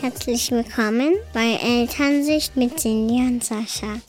[0.00, 4.00] Herzlich willkommen bei Elternsicht mit Cindy und Sascha.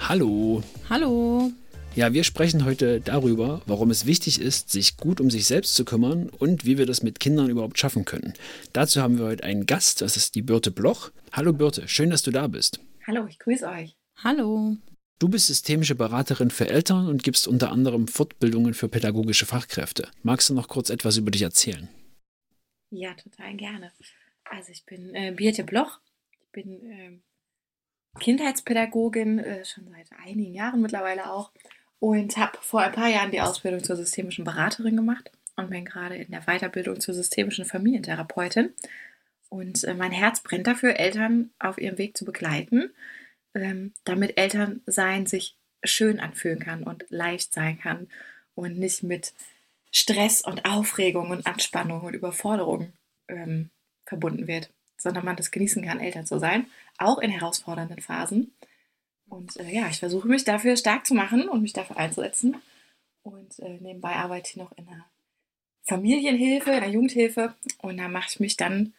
[0.00, 0.64] Hallo.
[0.90, 1.52] Hallo.
[1.94, 5.84] Ja, wir sprechen heute darüber, warum es wichtig ist, sich gut um sich selbst zu
[5.84, 8.34] kümmern und wie wir das mit Kindern überhaupt schaffen können.
[8.72, 11.12] Dazu haben wir heute einen Gast, das ist die Birte Bloch.
[11.30, 12.80] Hallo Birte, schön, dass du da bist.
[13.06, 13.96] Hallo, ich grüße euch.
[14.16, 14.76] Hallo.
[15.20, 20.08] Du bist systemische Beraterin für Eltern und gibst unter anderem Fortbildungen für pädagogische Fachkräfte.
[20.24, 21.88] Magst du noch kurz etwas über dich erzählen?
[22.90, 23.92] Ja, total gerne.
[24.50, 26.00] Also ich bin äh, Birte Bloch.
[26.40, 31.52] Ich bin äh, Kindheitspädagogin, äh, schon seit einigen Jahren mittlerweile auch.
[32.00, 36.16] Und habe vor ein paar Jahren die Ausbildung zur systemischen Beraterin gemacht und bin gerade
[36.16, 38.72] in der Weiterbildung zur systemischen Familientherapeutin.
[39.48, 42.92] Und äh, mein Herz brennt dafür, Eltern auf ihrem Weg zu begleiten
[43.54, 48.08] ähm, damit Elternsein sich schön anfühlen kann und leicht sein kann
[48.54, 49.34] und nicht mit
[49.90, 52.92] Stress und Aufregung und Anspannung und Überforderung
[53.28, 53.70] ähm,
[54.08, 56.66] verbunden wird, sondern man das genießen kann, Eltern zu sein,
[56.98, 58.52] auch in herausfordernden Phasen.
[59.28, 62.56] Und äh, ja, ich versuche mich dafür stark zu machen und mich dafür einzusetzen.
[63.22, 65.04] Und äh, nebenbei arbeite ich noch in einer
[65.82, 67.54] Familienhilfe, in der Jugendhilfe.
[67.78, 68.94] Und da mache ich mich dann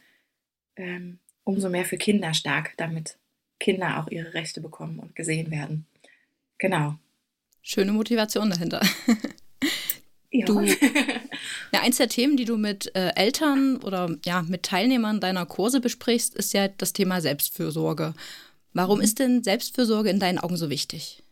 [0.76, 3.18] ähm, umso mehr für Kinder stark, damit
[3.60, 5.86] Kinder auch ihre Rechte bekommen und gesehen werden.
[6.58, 6.96] Genau.
[7.62, 8.82] Schöne Motivation dahinter.
[10.32, 10.46] Ja.
[10.46, 10.62] Du,
[11.74, 15.82] ja, eins der Themen, die du mit äh, Eltern oder ja, mit Teilnehmern deiner Kurse
[15.82, 18.14] besprichst, ist ja das Thema Selbstfürsorge.
[18.74, 21.24] Warum ist denn Selbstfürsorge in deinen Augen so wichtig?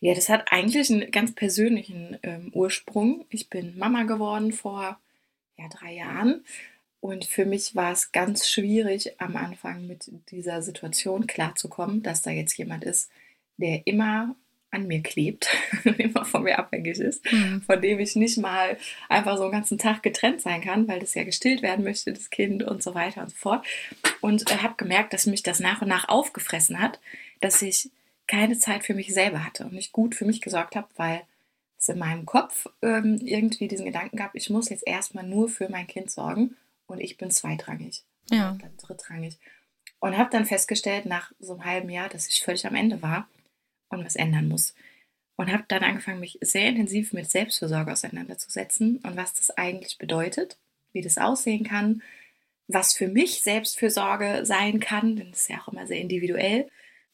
[0.00, 3.24] Ja, das hat eigentlich einen ganz persönlichen ähm, Ursprung.
[3.30, 4.98] Ich bin Mama geworden vor
[5.58, 6.44] ja, drei Jahren
[7.00, 12.30] und für mich war es ganz schwierig, am Anfang mit dieser Situation klarzukommen, dass da
[12.30, 13.10] jetzt jemand ist,
[13.58, 14.34] der immer
[14.76, 15.48] an mir klebt
[15.84, 17.62] und immer von mir abhängig ist, mhm.
[17.62, 18.76] von dem ich nicht mal
[19.08, 22.30] einfach so einen ganzen Tag getrennt sein kann, weil das ja gestillt werden möchte, das
[22.30, 23.66] Kind und so weiter und so fort.
[24.20, 27.00] Und äh, habe gemerkt, dass mich das nach und nach aufgefressen hat,
[27.40, 27.90] dass ich
[28.26, 31.22] keine Zeit für mich selber hatte und nicht gut für mich gesorgt habe, weil
[31.78, 35.68] es in meinem Kopf ähm, irgendwie diesen Gedanken gab, ich muss jetzt erstmal nur für
[35.68, 36.56] mein Kind sorgen
[36.86, 38.02] und ich bin zweitrangig.
[38.30, 38.56] Ja.
[38.60, 39.38] Dann drittrangig.
[40.00, 43.28] Und habe dann festgestellt, nach so einem halben Jahr, dass ich völlig am Ende war
[43.88, 44.74] und was ändern muss.
[45.36, 50.58] Und habe dann angefangen, mich sehr intensiv mit Selbstfürsorge auseinanderzusetzen und was das eigentlich bedeutet,
[50.92, 52.02] wie das aussehen kann,
[52.68, 56.68] was für mich Selbstfürsorge sein kann, denn das ist ja auch immer sehr individuell.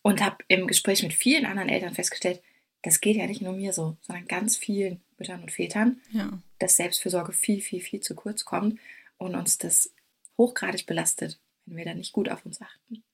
[0.05, 2.43] Und habe im Gespräch mit vielen anderen Eltern festgestellt,
[2.83, 6.41] das geht ja nicht nur mir so, sondern ganz vielen Müttern und Vätern, ja.
[6.59, 8.81] dass Selbstfürsorge viel, viel, viel zu kurz kommt
[9.19, 9.93] und uns das
[10.37, 13.05] hochgradig belastet, wenn wir da nicht gut auf uns achten.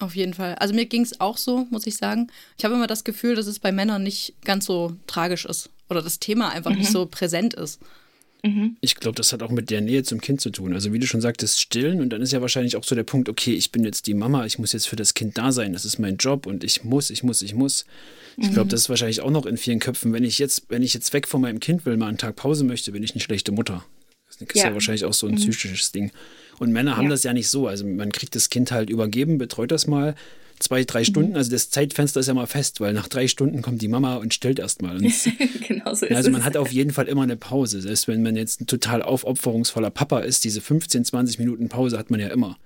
[0.00, 0.54] Auf jeden Fall.
[0.56, 2.28] Also mir ging es auch so, muss ich sagen.
[2.58, 6.00] Ich habe immer das Gefühl, dass es bei Männern nicht ganz so tragisch ist oder
[6.02, 6.78] das Thema einfach mhm.
[6.78, 7.80] nicht so präsent ist.
[8.42, 8.78] Mhm.
[8.80, 10.72] Ich glaube, das hat auch mit der Nähe zum Kind zu tun.
[10.72, 13.28] Also wie du schon sagtest, stillen und dann ist ja wahrscheinlich auch so der Punkt,
[13.28, 15.84] okay, ich bin jetzt die Mama, ich muss jetzt für das Kind da sein, das
[15.84, 17.84] ist mein Job und ich muss, ich muss, ich muss.
[18.38, 18.70] Ich glaube, mhm.
[18.70, 21.28] das ist wahrscheinlich auch noch in vielen Köpfen, wenn ich jetzt, wenn ich jetzt weg
[21.28, 23.84] von meinem Kind will, mal einen Tag Pause möchte, bin ich eine schlechte Mutter.
[24.40, 25.38] Das ist ja, ja wahrscheinlich auch so ein mhm.
[25.38, 26.10] psychisches Ding.
[26.58, 27.10] Und Männer haben ja.
[27.10, 27.66] das ja nicht so.
[27.66, 30.14] Also man kriegt das Kind halt übergeben, betreut das mal
[30.60, 31.04] zwei, drei mhm.
[31.04, 31.36] Stunden.
[31.36, 34.32] Also das Zeitfenster ist ja mal fest, weil nach drei Stunden kommt die Mama und
[34.32, 34.98] stillt erstmal.
[35.68, 36.46] genau so ist Also man es.
[36.46, 37.80] hat auf jeden Fall immer eine Pause.
[37.80, 42.10] Selbst wenn man jetzt ein total aufopferungsvoller Papa ist, diese 15, 20 Minuten Pause hat
[42.10, 42.58] man ja immer.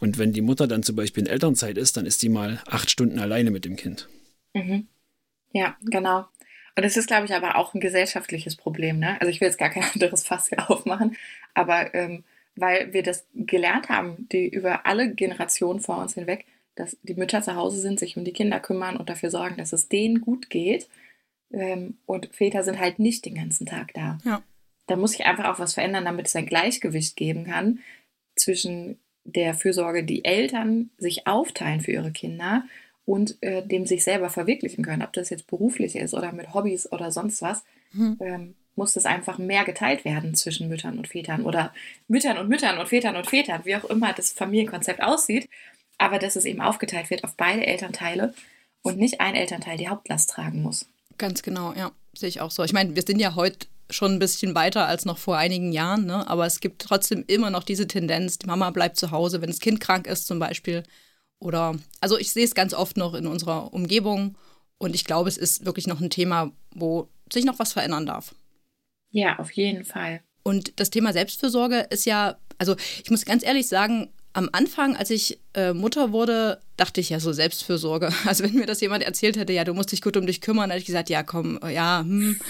[0.00, 2.90] Und wenn die Mutter dann zum Beispiel in Elternzeit ist, dann ist die mal acht
[2.90, 4.08] Stunden alleine mit dem Kind.
[4.54, 4.86] Mhm.
[5.52, 6.26] Ja, genau.
[6.76, 8.98] Und es ist, glaube ich, aber auch ein gesellschaftliches Problem.
[8.98, 9.20] Ne?
[9.20, 11.16] Also ich will jetzt gar kein anderes Fass hier aufmachen,
[11.54, 12.24] aber ähm,
[12.56, 17.42] weil wir das gelernt haben, die über alle Generationen vor uns hinweg, dass die Mütter
[17.42, 20.50] zu Hause sind, sich um die Kinder kümmern und dafür sorgen, dass es denen gut
[20.50, 20.88] geht.
[21.52, 24.18] Ähm, und Väter sind halt nicht den ganzen Tag da.
[24.24, 24.42] Ja.
[24.86, 27.80] Da muss sich einfach auch was verändern, damit es ein Gleichgewicht geben kann
[28.36, 32.64] zwischen der Fürsorge, die Eltern sich aufteilen für ihre Kinder
[33.04, 36.90] und äh, dem sich selber verwirklichen können, ob das jetzt beruflich ist oder mit Hobbys
[36.92, 38.18] oder sonst was, mhm.
[38.20, 41.72] ähm, muss das einfach mehr geteilt werden zwischen Müttern und Vätern oder
[42.08, 45.48] Müttern und Müttern und Vätern und Vätern, wie auch immer das Familienkonzept aussieht,
[45.98, 48.32] aber dass es eben aufgeteilt wird auf beide Elternteile
[48.82, 50.86] und nicht ein Elternteil die Hauptlast tragen muss.
[51.18, 52.64] Ganz genau, ja, sehe ich auch so.
[52.64, 56.06] Ich meine, wir sind ja heute schon ein bisschen weiter als noch vor einigen Jahren,
[56.06, 56.26] ne?
[56.28, 59.60] aber es gibt trotzdem immer noch diese Tendenz, die Mama bleibt zu Hause, wenn das
[59.60, 60.84] Kind krank ist zum Beispiel
[61.40, 64.36] oder, also ich sehe es ganz oft noch in unserer Umgebung
[64.78, 68.34] und ich glaube, es ist wirklich noch ein Thema, wo sich noch was verändern darf.
[69.10, 70.20] Ja, auf jeden Fall.
[70.42, 75.10] Und das Thema Selbstfürsorge ist ja, also ich muss ganz ehrlich sagen, am Anfang, als
[75.10, 78.12] ich äh, Mutter wurde, dachte ich ja so Selbstfürsorge.
[78.26, 80.70] Also wenn mir das jemand erzählt hätte, ja, du musst dich gut um dich kümmern,
[80.70, 82.40] hätte ich gesagt, ja, komm, ja, hm,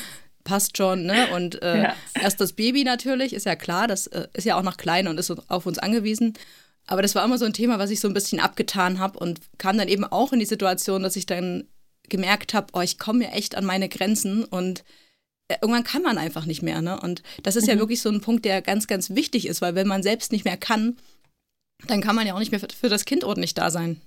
[0.44, 1.28] passt schon, ne?
[1.34, 1.96] Und äh, ja.
[2.14, 5.19] erst das Baby natürlich, ist ja klar, das äh, ist ja auch noch klein und
[5.19, 6.34] ist auf uns angewiesen.
[6.90, 9.40] Aber das war immer so ein Thema, was ich so ein bisschen abgetan habe und
[9.58, 11.69] kam dann eben auch in die Situation, dass ich dann
[12.08, 14.82] gemerkt habe, oh, ich komme mir echt an meine Grenzen und
[15.46, 16.82] äh, irgendwann kann man einfach nicht mehr.
[16.82, 16.98] Ne?
[16.98, 17.70] Und das ist mhm.
[17.70, 20.44] ja wirklich so ein Punkt, der ganz, ganz wichtig ist, weil wenn man selbst nicht
[20.44, 20.96] mehr kann,
[21.87, 24.00] dann kann man ja auch nicht mehr für das Kind ordentlich da sein.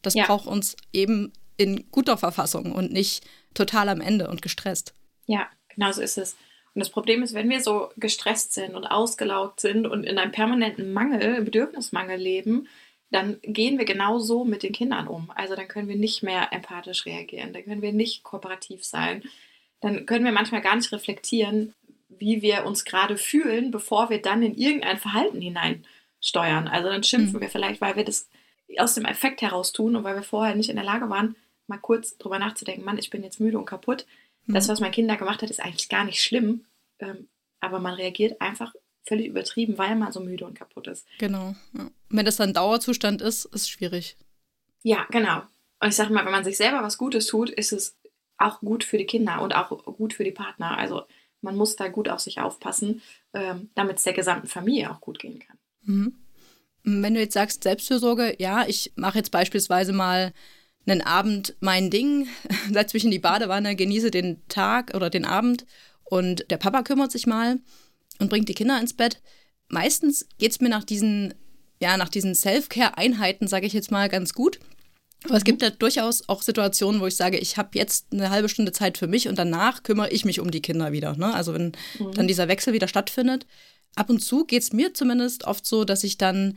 [0.00, 0.24] Das ja.
[0.24, 3.22] braucht uns eben in guter Verfassung und nicht
[3.52, 4.94] total am Ende und gestresst.
[5.26, 6.36] Ja, genau so ist es.
[6.74, 10.32] Und das Problem ist, wenn wir so gestresst sind und ausgelaugt sind und in einem
[10.32, 12.68] permanenten Mangel, Bedürfnismangel leben,
[13.10, 15.32] dann gehen wir genauso mit den Kindern um.
[15.34, 19.22] Also dann können wir nicht mehr empathisch reagieren, dann können wir nicht kooperativ sein,
[19.80, 21.74] dann können wir manchmal gar nicht reflektieren,
[22.08, 26.68] wie wir uns gerade fühlen, bevor wir dann in irgendein Verhalten hineinsteuern.
[26.68, 27.40] Also dann schimpfen mhm.
[27.40, 28.28] wir vielleicht, weil wir das
[28.78, 31.34] aus dem Effekt heraus tun und weil wir vorher nicht in der Lage waren,
[31.66, 34.06] mal kurz drüber nachzudenken, Mann, ich bin jetzt müde und kaputt.
[34.50, 34.54] Mhm.
[34.54, 36.66] Das, was mein Kind da gemacht hat, ist eigentlich gar nicht schlimm.
[36.98, 37.28] Ähm,
[37.60, 38.74] aber man reagiert einfach
[39.06, 41.06] völlig übertrieben, weil man so müde und kaputt ist.
[41.18, 41.54] Genau.
[41.76, 41.90] Ja.
[42.08, 44.16] Wenn das dann Dauerzustand ist, ist es schwierig.
[44.82, 45.42] Ja, genau.
[45.80, 47.96] Und ich sage mal, wenn man sich selber was Gutes tut, ist es
[48.38, 50.76] auch gut für die Kinder und auch gut für die Partner.
[50.78, 51.02] Also
[51.42, 55.18] man muss da gut auf sich aufpassen, ähm, damit es der gesamten Familie auch gut
[55.18, 55.58] gehen kann.
[55.82, 56.14] Mhm.
[56.82, 60.32] Wenn du jetzt sagst Selbstfürsorge, ja, ich mache jetzt beispielsweise mal
[60.86, 62.28] einen Abend mein Ding,
[62.72, 65.66] setze mich in die Badewanne, genieße den Tag oder den Abend
[66.04, 67.58] und der Papa kümmert sich mal
[68.18, 69.20] und bringt die Kinder ins Bett.
[69.68, 71.34] Meistens geht es mir nach diesen,
[71.80, 74.58] ja, nach diesen Self-Care-Einheiten, sage ich jetzt mal, ganz gut.
[75.24, 78.48] Aber es gibt ja durchaus auch Situationen, wo ich sage, ich habe jetzt eine halbe
[78.48, 81.16] Stunde Zeit für mich und danach kümmere ich mich um die Kinder wieder.
[81.16, 81.32] Ne?
[81.34, 82.12] Also wenn mhm.
[82.14, 83.46] dann dieser Wechsel wieder stattfindet.
[83.96, 86.56] Ab und zu geht es mir zumindest oft so, dass ich dann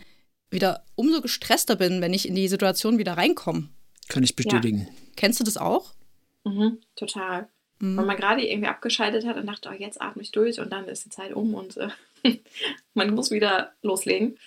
[0.49, 3.69] wieder umso gestresster bin, wenn ich in die Situation wieder reinkomme.
[4.07, 4.79] Kann ich bestätigen.
[4.79, 4.87] Ja.
[5.15, 5.93] Kennst du das auch?
[6.43, 7.47] Mhm, total.
[7.79, 7.97] Mhm.
[7.97, 10.87] Weil man gerade irgendwie abgeschaltet hat und dachte, oh, jetzt atme ich durch und dann
[10.87, 11.89] ist die Zeit um und äh,
[12.93, 14.37] man muss wieder loslegen.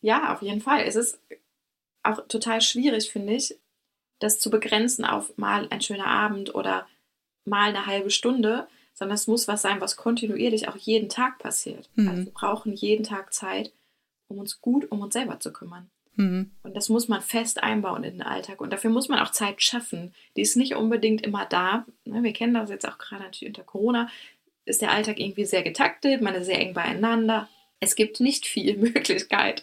[0.00, 0.82] Ja, auf jeden Fall.
[0.84, 1.18] Es ist
[2.02, 3.56] auch total schwierig, finde ich,
[4.20, 6.86] das zu begrenzen auf mal ein schöner Abend oder
[7.44, 11.88] mal eine halbe Stunde, sondern es muss was sein, was kontinuierlich auch jeden Tag passiert.
[11.94, 12.08] Mhm.
[12.08, 13.72] Also wir brauchen jeden Tag Zeit,
[14.28, 15.90] um uns gut um uns selber zu kümmern.
[16.18, 16.50] Mhm.
[16.64, 18.60] Und das muss man fest einbauen in den Alltag.
[18.60, 20.12] Und dafür muss man auch Zeit schaffen.
[20.36, 21.86] Die ist nicht unbedingt immer da.
[22.04, 24.10] Ne, wir kennen das jetzt auch gerade natürlich unter Corona.
[24.64, 27.48] Ist der Alltag irgendwie sehr getaktet, man ist sehr eng beieinander.
[27.78, 29.62] Es gibt nicht viel Möglichkeit,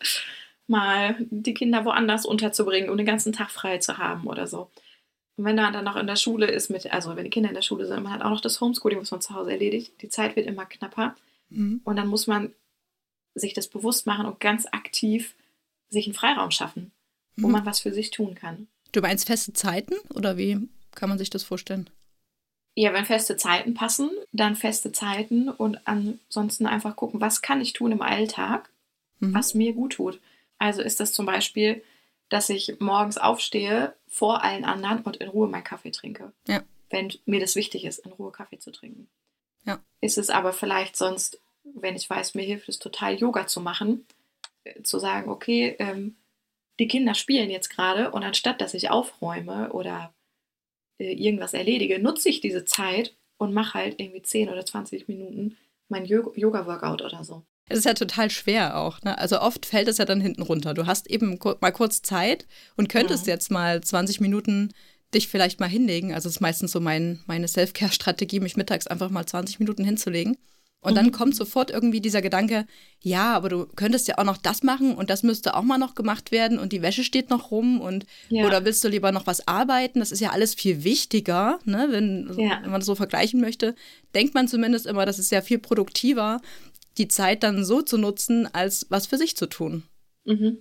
[0.65, 4.71] mal die Kinder woanders unterzubringen und den ganzen Tag frei zu haben oder so.
[5.35, 7.55] Und wenn man dann noch in der Schule ist, mit, also wenn die Kinder in
[7.55, 10.07] der Schule sind, man hat auch noch das Homeschooling, was man zu Hause erledigt, die
[10.07, 11.15] Zeit wird immer knapper.
[11.49, 11.81] Mhm.
[11.83, 12.53] Und dann muss man
[13.35, 15.35] sich das bewusst machen und ganz aktiv
[15.89, 16.91] sich einen Freiraum schaffen,
[17.37, 17.53] wo mhm.
[17.53, 18.67] man was für sich tun kann.
[18.91, 21.89] Du meinst feste Zeiten oder wie kann man sich das vorstellen?
[22.75, 27.73] Ja, wenn feste Zeiten passen, dann feste Zeiten und ansonsten einfach gucken, was kann ich
[27.73, 28.69] tun im Alltag,
[29.19, 29.33] mhm.
[29.33, 30.19] was mir gut tut.
[30.57, 31.83] Also ist das zum Beispiel,
[32.29, 36.33] dass ich morgens aufstehe vor allen anderen und in Ruhe meinen Kaffee trinke.
[36.47, 36.63] Ja.
[36.89, 39.07] Wenn mir das wichtig ist, in Ruhe Kaffee zu trinken.
[39.65, 39.79] Ja.
[40.01, 44.05] Ist es aber vielleicht sonst, wenn ich weiß, mir hilft es total, Yoga zu machen,
[44.83, 46.15] zu sagen, okay, ähm,
[46.79, 50.13] die Kinder spielen jetzt gerade und anstatt dass ich aufräume oder
[50.99, 55.57] äh, irgendwas erledige, nutze ich diese Zeit und mache halt irgendwie 10 oder 20 Minuten
[55.89, 57.43] mein Yoga-Workout oder so.
[57.67, 59.01] Es ist ja total schwer auch.
[59.01, 59.17] Ne?
[59.17, 60.73] Also oft fällt es ja dann hinten runter.
[60.73, 63.31] Du hast eben mal kurz Zeit und könntest mhm.
[63.31, 64.71] jetzt mal 20 Minuten
[65.13, 66.13] dich vielleicht mal hinlegen.
[66.13, 70.37] Also es ist meistens so mein, meine Self-Care-Strategie, mich mittags einfach mal 20 Minuten hinzulegen.
[70.85, 70.95] Und mhm.
[70.97, 72.67] dann kommt sofort irgendwie dieser Gedanke,
[73.01, 75.95] ja, aber du könntest ja auch noch das machen und das müsste auch mal noch
[75.95, 78.45] gemacht werden und die Wäsche steht noch rum und ja.
[78.45, 79.99] oder willst du lieber noch was arbeiten?
[79.99, 81.87] Das ist ja alles viel wichtiger, ne?
[81.89, 82.59] wenn, ja.
[82.61, 83.73] wenn man das so vergleichen möchte.
[84.13, 86.39] Denkt man zumindest immer, das ist ja viel produktiver,
[86.99, 89.83] die Zeit dann so zu nutzen, als was für sich zu tun.
[90.25, 90.59] Mhm.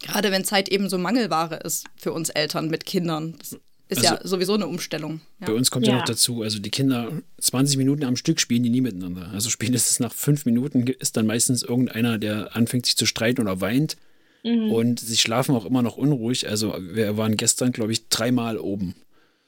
[0.00, 3.36] Gerade wenn Zeit eben so Mangelware ist für uns Eltern mit Kindern.
[3.38, 3.56] Das
[3.90, 5.20] ist also, ja sowieso eine Umstellung.
[5.40, 5.48] Ja.
[5.48, 5.92] Bei uns kommt ja.
[5.92, 5.98] ja.
[5.98, 9.30] noch dazu, also die Kinder 20 Minuten am Stück spielen die nie miteinander.
[9.32, 13.60] Also spätestens nach fünf Minuten ist dann meistens irgendeiner, der anfängt sich zu streiten oder
[13.60, 13.96] weint.
[14.44, 14.70] Mhm.
[14.70, 16.48] Und sie schlafen auch immer noch unruhig.
[16.48, 18.94] Also wir waren gestern, glaube ich, dreimal oben.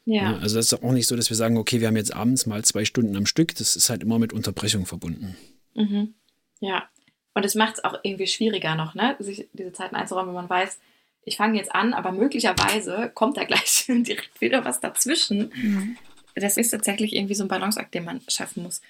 [0.04, 0.32] Ja.
[0.32, 0.38] ja.
[0.38, 2.64] Also das ist auch nicht so, dass wir sagen, okay, wir haben jetzt abends mal
[2.64, 3.54] zwei Stunden am Stück.
[3.56, 5.36] Das ist halt immer mit Unterbrechung verbunden.
[5.74, 6.14] Mhm.
[6.60, 6.88] Ja.
[7.34, 9.16] Und es macht es auch irgendwie schwieriger noch, ne?
[9.18, 10.78] sich diese Zeiten einzuräumen, wenn man weiß,
[11.24, 15.52] ich fange jetzt an, aber möglicherweise kommt da gleich direkt wieder was dazwischen.
[15.54, 15.96] Mhm.
[16.34, 18.80] Das ist tatsächlich irgendwie so ein Balanceakt, den man schaffen muss.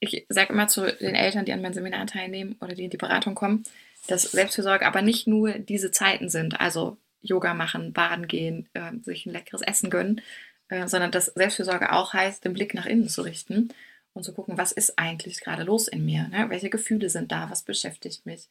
[0.00, 2.96] Ich sage immer zu den Eltern, die an meinem Seminar teilnehmen oder die in die
[2.96, 3.64] Beratung kommen,
[4.06, 9.26] dass Selbstfürsorge aber nicht nur diese Zeiten sind, also Yoga machen, baden gehen, äh, sich
[9.26, 10.20] ein leckeres Essen gönnen,
[10.68, 13.70] äh, sondern dass Selbstfürsorge auch heißt, den Blick nach innen zu richten
[14.12, 16.28] und zu gucken, was ist eigentlich gerade los in mir?
[16.28, 16.46] Ne?
[16.48, 17.50] Welche Gefühle sind da?
[17.50, 18.48] Was beschäftigt mich?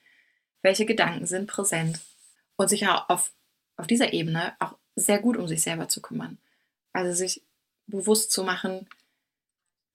[0.62, 2.02] Welche Gedanken sind präsent?
[2.58, 3.32] Und sich ja auf,
[3.78, 6.38] auf dieser Ebene auch sehr gut um sich selber zu kümmern.
[6.92, 7.44] Also sich
[7.86, 8.88] bewusst zu machen,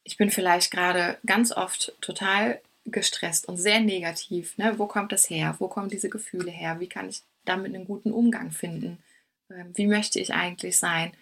[0.05, 4.57] ich bin vielleicht gerade ganz oft total gestresst und sehr negativ.
[4.59, 4.79] Ne?
[4.79, 5.57] Wo kommt das her?
[5.59, 6.81] Wo kommen diese Gefühle her?
[6.81, 8.99] Wie kann ich damit einen guten Umgang finden?
[9.51, 11.13] Ähm, wie möchte ich eigentlich sein?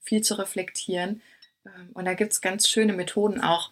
[0.00, 1.22] Viel zu reflektieren.
[1.66, 3.70] Ähm, und da gibt es ganz schöne Methoden auch,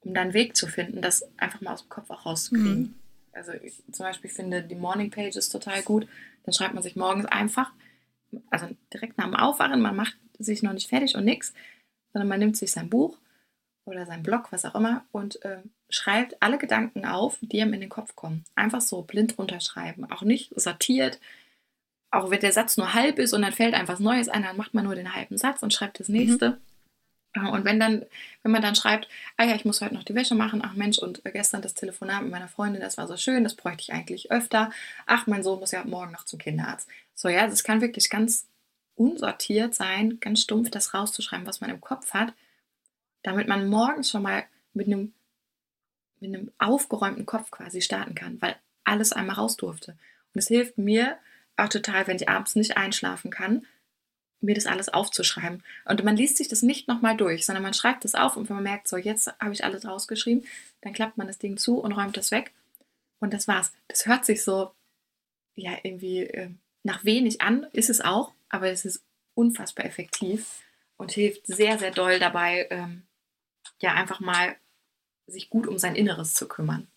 [0.00, 2.80] um dann einen Weg zu finden, das einfach mal aus dem Kopf auch rauszukriegen.
[2.80, 3.01] Mhm.
[3.32, 6.06] Also ich zum Beispiel finde die Morning Pages total gut.
[6.44, 7.72] Dann schreibt man sich morgens einfach,
[8.50, 11.52] also direkt nach dem Aufwachen, man macht sich noch nicht fertig und nichts,
[12.12, 13.18] sondern man nimmt sich sein Buch
[13.84, 15.58] oder sein Blog, was auch immer, und äh,
[15.88, 18.44] schreibt alle Gedanken auf, die ihm in den Kopf kommen.
[18.54, 20.10] Einfach so blind runterschreiben.
[20.10, 21.20] Auch nicht sortiert.
[22.10, 24.56] Auch wenn der Satz nur halb ist und dann fällt einfach was Neues ein, dann
[24.56, 26.50] macht man nur den halben Satz und schreibt das nächste.
[26.50, 26.56] Mhm.
[27.34, 28.04] Und wenn dann,
[28.42, 30.98] wenn man dann schreibt, ah ja, ich muss heute noch die Wäsche machen, ach Mensch,
[30.98, 34.30] und gestern das Telefonat mit meiner Freundin, das war so schön, das bräuchte ich eigentlich
[34.30, 34.70] öfter.
[35.06, 36.88] Ach, mein Sohn muss ja morgen noch zum Kinderarzt.
[37.14, 38.46] So, ja, das kann wirklich ganz
[38.96, 42.34] unsortiert sein, ganz stumpf das rauszuschreiben, was man im Kopf hat,
[43.22, 45.14] damit man morgens schon mal mit einem,
[46.20, 49.92] mit einem aufgeräumten Kopf quasi starten kann, weil alles einmal raus durfte.
[50.34, 51.16] Und es hilft mir
[51.56, 53.66] auch total, wenn ich abends nicht einschlafen kann,
[54.42, 55.62] mir das alles aufzuschreiben.
[55.84, 58.56] Und man liest sich das nicht nochmal durch, sondern man schreibt das auf und wenn
[58.56, 60.44] man merkt, so jetzt habe ich alles rausgeschrieben,
[60.80, 62.52] dann klappt man das Ding zu und räumt das weg.
[63.20, 63.72] Und das war's.
[63.88, 64.72] Das hört sich so,
[65.54, 66.50] ja, irgendwie äh,
[66.82, 70.62] nach wenig an, ist es auch, aber es ist unfassbar effektiv
[70.96, 73.02] und hilft sehr, sehr doll dabei, ähm,
[73.80, 74.56] ja, einfach mal
[75.26, 76.88] sich gut um sein Inneres zu kümmern.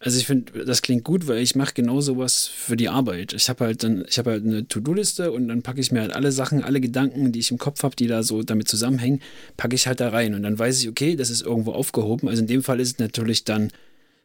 [0.00, 3.32] Also ich finde, das klingt gut, weil ich mache genau sowas für die Arbeit.
[3.32, 6.12] Ich habe halt dann, ich habe halt eine To-Do-Liste und dann packe ich mir halt
[6.12, 9.20] alle Sachen, alle Gedanken, die ich im Kopf habe, die da so damit zusammenhängen,
[9.56, 10.34] packe ich halt da rein.
[10.34, 12.28] Und dann weiß ich, okay, das ist irgendwo aufgehoben.
[12.28, 13.70] Also in dem Fall ist es natürlich dann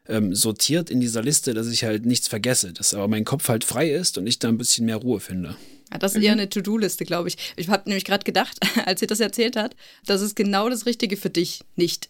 [0.08, 3.63] ähm, sortiert in dieser Liste, dass ich halt nichts vergesse, dass aber mein Kopf halt
[3.63, 5.56] frei ist und ich da ein bisschen mehr Ruhe finde.
[5.93, 6.23] Ja, das ist mhm.
[6.23, 7.38] eher eine To-Do-Liste, glaube ich.
[7.55, 11.17] Ich habe nämlich gerade gedacht, als sie das erzählt hat, das ist genau das Richtige
[11.17, 12.09] für dich nicht.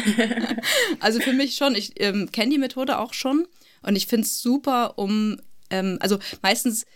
[1.00, 1.74] also für mich schon.
[1.74, 3.46] Ich ähm, kenne die Methode auch schon
[3.82, 6.86] und ich finde es super, um, ähm, also meistens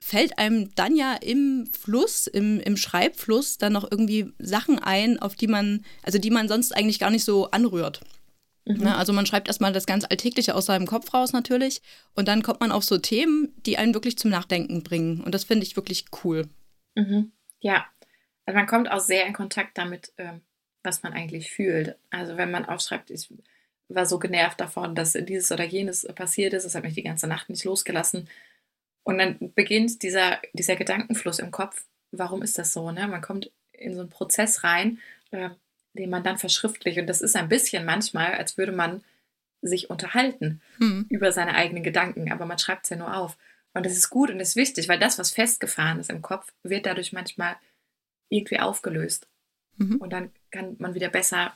[0.00, 5.34] fällt einem dann ja im Fluss, im, im Schreibfluss dann noch irgendwie Sachen ein, auf
[5.34, 8.00] die man, also die man sonst eigentlich gar nicht so anrührt.
[8.68, 8.84] Mhm.
[8.84, 11.80] Ne, also man schreibt erstmal das ganz Alltägliche aus seinem Kopf raus natürlich
[12.14, 15.22] und dann kommt man auf so Themen, die einen wirklich zum Nachdenken bringen.
[15.22, 16.46] Und das finde ich wirklich cool.
[16.94, 17.32] Mhm.
[17.60, 17.86] Ja,
[18.44, 20.42] also man kommt auch sehr in Kontakt damit, ähm,
[20.82, 21.96] was man eigentlich fühlt.
[22.10, 23.32] Also wenn man aufschreibt, ich
[23.88, 27.26] war so genervt davon, dass dieses oder jenes passiert ist, das hat mich die ganze
[27.26, 28.28] Nacht nicht losgelassen.
[29.02, 32.90] Und dann beginnt dieser, dieser Gedankenfluss im Kopf, warum ist das so?
[32.90, 33.08] Ne?
[33.08, 34.98] Man kommt in so einen Prozess rein,
[35.30, 35.48] äh,
[35.98, 36.98] den man dann verschriftlicht.
[36.98, 39.02] Und das ist ein bisschen manchmal, als würde man
[39.60, 41.06] sich unterhalten hm.
[41.08, 43.36] über seine eigenen Gedanken, aber man schreibt es ja nur auf.
[43.74, 46.52] Und das ist gut und das ist wichtig, weil das, was festgefahren ist im Kopf,
[46.62, 47.56] wird dadurch manchmal
[48.28, 49.26] irgendwie aufgelöst.
[49.76, 49.96] Mhm.
[49.96, 51.52] Und dann kann man wieder besser,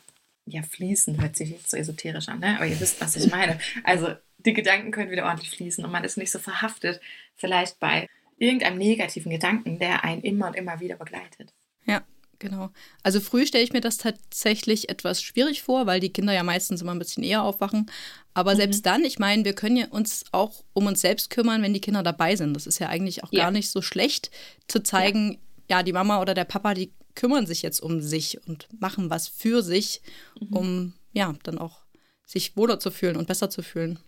[0.46, 2.56] ja, fließen, hört sich jetzt so esoterisch an, ne?
[2.56, 3.58] aber ihr wisst, was ich meine.
[3.84, 7.00] Also die Gedanken können wieder ordentlich fließen und man ist nicht so verhaftet,
[7.36, 8.08] vielleicht bei
[8.38, 11.52] irgendeinem negativen Gedanken, der einen immer und immer wieder begleitet.
[11.84, 12.02] Ja,
[12.42, 12.70] Genau.
[13.04, 16.82] Also früh stelle ich mir das tatsächlich etwas schwierig vor, weil die Kinder ja meistens
[16.82, 17.88] immer ein bisschen eher aufwachen.
[18.34, 18.56] Aber mhm.
[18.56, 21.80] selbst dann, ich meine, wir können ja uns auch um uns selbst kümmern, wenn die
[21.80, 22.54] Kinder dabei sind.
[22.54, 23.44] Das ist ja eigentlich auch ja.
[23.44, 24.32] gar nicht so schlecht
[24.66, 25.38] zu zeigen,
[25.70, 25.78] ja.
[25.78, 25.82] ja.
[25.84, 29.62] die Mama oder der Papa, die kümmern sich jetzt um sich und machen was für
[29.62, 30.02] sich,
[30.40, 30.56] mhm.
[30.56, 31.84] um ja dann auch
[32.26, 34.00] sich wohler zu fühlen und besser zu fühlen.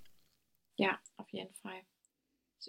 [0.77, 1.84] Ja, auf jeden Fall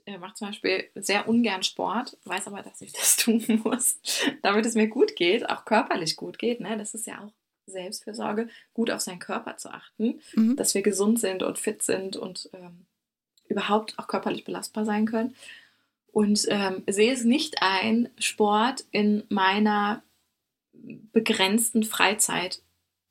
[0.05, 3.99] äh, mache zum Beispiel sehr ungern Sport, weiß aber, dass ich das tun muss,
[4.41, 6.59] damit es mir gut geht, auch körperlich gut geht.
[6.59, 6.77] Ne?
[6.77, 7.31] Das ist ja auch
[7.67, 10.55] Selbstfürsorge, gut auf seinen Körper zu achten, mhm.
[10.55, 12.85] dass wir gesund sind und fit sind und ähm,
[13.47, 15.35] überhaupt auch körperlich belastbar sein können.
[16.11, 20.01] Und ähm, sehe es nicht ein, Sport in meiner
[21.11, 22.61] begrenzten Freizeit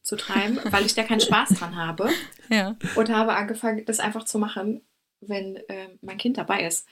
[0.02, 2.08] zu treiben, weil ich da keinen Spaß dran habe.
[2.48, 2.76] Ja.
[2.94, 4.82] Und habe angefangen, das einfach zu machen,
[5.28, 6.86] wenn äh, mein Kind dabei ist.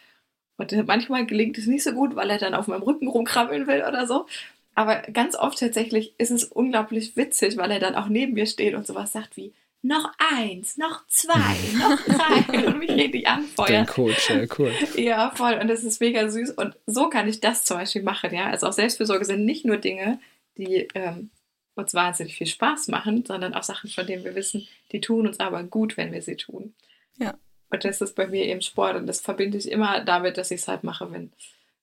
[0.56, 3.66] Und äh, manchmal gelingt es nicht so gut, weil er dann auf meinem Rücken rumkrabbeln
[3.66, 4.26] will oder so.
[4.74, 8.74] Aber ganz oft tatsächlich ist es unglaublich witzig, weil er dann auch neben mir steht
[8.74, 11.32] und sowas sagt wie, noch eins, noch zwei,
[11.78, 13.70] noch drei und mich richtig anfeuert.
[13.70, 14.72] Dein Coach, ja, cool.
[14.96, 15.58] Ja, voll.
[15.60, 16.52] Und das ist mega süß.
[16.52, 18.46] Und so kann ich das zum Beispiel machen, ja.
[18.46, 20.20] Also auch Selbstfürsorge sind nicht nur Dinge,
[20.56, 21.30] die ähm,
[21.74, 25.40] uns wahnsinnig viel Spaß machen, sondern auch Sachen, von denen wir wissen, die tun uns
[25.40, 26.74] aber gut, wenn wir sie tun.
[27.18, 27.34] Ja,
[27.72, 30.60] und das ist bei mir eben Sport und das verbinde ich immer damit, dass ich
[30.60, 31.32] es halt mache, wenn,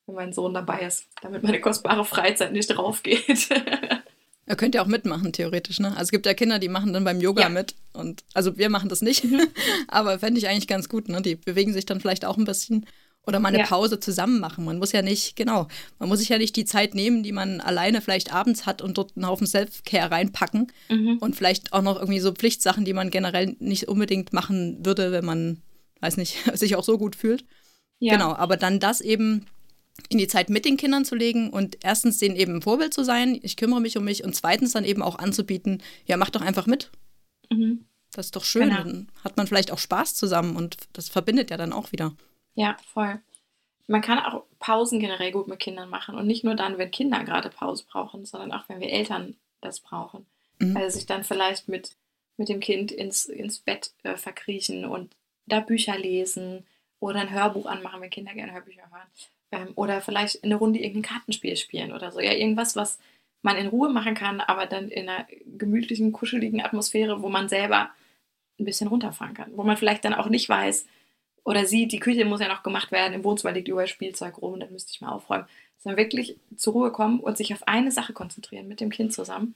[0.06, 3.50] wenn mein Sohn dabei ist, damit meine kostbare Freizeit nicht drauf geht.
[4.50, 5.80] Er könnte ja auch mitmachen, theoretisch.
[5.80, 5.90] Ne?
[5.90, 7.50] Also es gibt ja Kinder, die machen dann beim Yoga ja.
[7.50, 7.76] mit.
[7.94, 9.24] Und also wir machen das nicht.
[9.88, 11.08] Aber fände ich eigentlich ganz gut.
[11.08, 11.22] Ne?
[11.22, 12.88] Die bewegen sich dann vielleicht auch ein bisschen.
[13.28, 13.66] Oder mal eine Ja.
[13.68, 14.66] Pause zusammen machen.
[14.66, 15.68] Man muss ja nicht, genau,
[16.00, 18.98] man muss sich ja nicht die Zeit nehmen, die man alleine vielleicht abends hat und
[18.98, 20.72] dort einen Haufen Self-Care reinpacken.
[20.90, 21.20] Mhm.
[21.20, 25.26] Und vielleicht auch noch irgendwie so Pflichtsachen, die man generell nicht unbedingt machen würde, wenn
[25.26, 25.62] man,
[26.02, 27.46] weiß nicht, sich auch so gut fühlt.
[28.00, 28.14] Ja.
[28.14, 29.46] Genau, aber dann das eben
[30.08, 33.04] in die Zeit mit den Kindern zu legen und erstens denen eben ein Vorbild zu
[33.04, 36.42] sein, ich kümmere mich um mich und zweitens dann eben auch anzubieten, ja, mach doch
[36.42, 36.90] einfach mit.
[37.50, 37.86] Mhm.
[38.12, 38.70] Das ist doch schön.
[38.70, 38.84] Genau.
[38.84, 42.14] Dann hat man vielleicht auch Spaß zusammen und das verbindet ja dann auch wieder.
[42.56, 43.20] Ja, voll.
[43.88, 47.24] Man kann auch Pausen generell gut mit Kindern machen und nicht nur dann, wenn Kinder
[47.24, 50.26] gerade Pause brauchen, sondern auch, wenn wir Eltern das brauchen.
[50.60, 50.78] Mhm.
[50.78, 51.96] Also sich dann vielleicht mit,
[52.38, 55.16] mit dem Kind ins, ins Bett äh, verkriechen und
[55.50, 56.66] da Bücher lesen
[57.00, 59.08] oder ein Hörbuch anmachen, wenn Kinder gerne Hörbücher hören.
[59.52, 62.20] Ähm, oder vielleicht eine Runde irgendein Kartenspiel spielen oder so.
[62.20, 63.00] Ja, irgendwas, was
[63.42, 65.26] man in Ruhe machen kann, aber dann in einer
[65.58, 67.90] gemütlichen, kuscheligen Atmosphäre, wo man selber
[68.60, 69.52] ein bisschen runterfahren kann.
[69.56, 70.86] Wo man vielleicht dann auch nicht weiß
[71.46, 74.60] oder sieht, die Küche muss ja noch gemacht werden, im Wohnzimmer liegt überall Spielzeug rum,
[74.60, 75.46] dann müsste ich mal aufräumen.
[75.78, 79.56] Sondern wirklich zur Ruhe kommen und sich auf eine Sache konzentrieren mit dem Kind zusammen,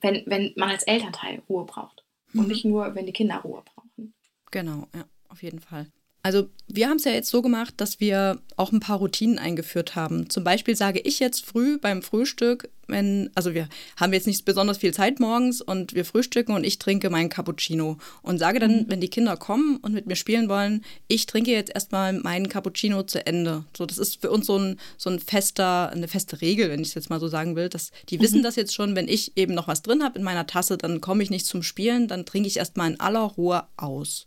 [0.00, 2.02] wenn, wenn man als Elternteil Ruhe braucht.
[2.34, 2.48] Und Mhm.
[2.48, 4.12] nicht nur, wenn die Kinder Ruhe brauchen.
[4.50, 5.86] Genau, ja, auf jeden Fall.
[6.22, 9.96] Also wir haben es ja jetzt so gemacht, dass wir auch ein paar Routinen eingeführt
[9.96, 10.28] haben.
[10.28, 14.78] Zum Beispiel sage ich jetzt früh beim Frühstück, wenn, also wir haben jetzt nicht besonders
[14.78, 19.00] viel Zeit morgens und wir frühstücken und ich trinke meinen Cappuccino und sage dann, wenn
[19.00, 23.24] die Kinder kommen und mit mir spielen wollen, ich trinke jetzt erstmal meinen Cappuccino zu
[23.24, 23.64] Ende.
[23.74, 26.88] So, das ist für uns so ein, so ein fester, eine feste Regel, wenn ich
[26.88, 27.70] es jetzt mal so sagen will.
[27.70, 30.46] Dass die wissen das jetzt schon, wenn ich eben noch was drin habe in meiner
[30.46, 34.26] Tasse, dann komme ich nicht zum Spielen, dann trinke ich erstmal in aller Ruhe aus.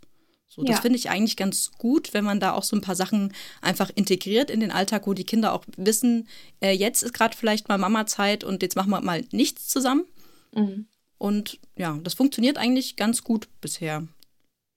[0.55, 0.81] So, das Ja.
[0.81, 4.51] finde ich eigentlich ganz gut, wenn man da auch so ein paar Sachen einfach integriert
[4.51, 6.27] in den Alltag, wo die Kinder auch wissen,
[6.61, 10.05] äh, jetzt ist gerade vielleicht mal Mama-Zeit und jetzt machen wir mal nichts zusammen.
[10.53, 10.85] Mhm.
[11.17, 14.07] Und ja, das funktioniert eigentlich ganz gut bisher.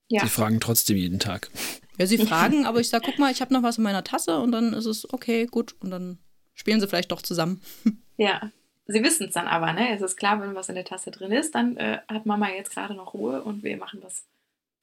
[0.08, 0.22] Ja.
[0.22, 1.50] Sie fragen trotzdem jeden Tag.
[1.98, 4.38] Ja, sie fragen, aber ich sage, guck mal, ich habe noch was in meiner Tasse
[4.38, 5.74] und dann ist es okay, gut.
[5.80, 6.16] Und dann
[6.54, 7.60] spielen sie vielleicht doch zusammen.
[8.18, 8.50] Ja.
[8.86, 9.90] Sie wissen es dann aber, ne?
[9.94, 12.70] Es ist klar, wenn was in der Tasse drin ist, dann äh, hat Mama jetzt
[12.70, 14.24] gerade noch Ruhe und wir machen was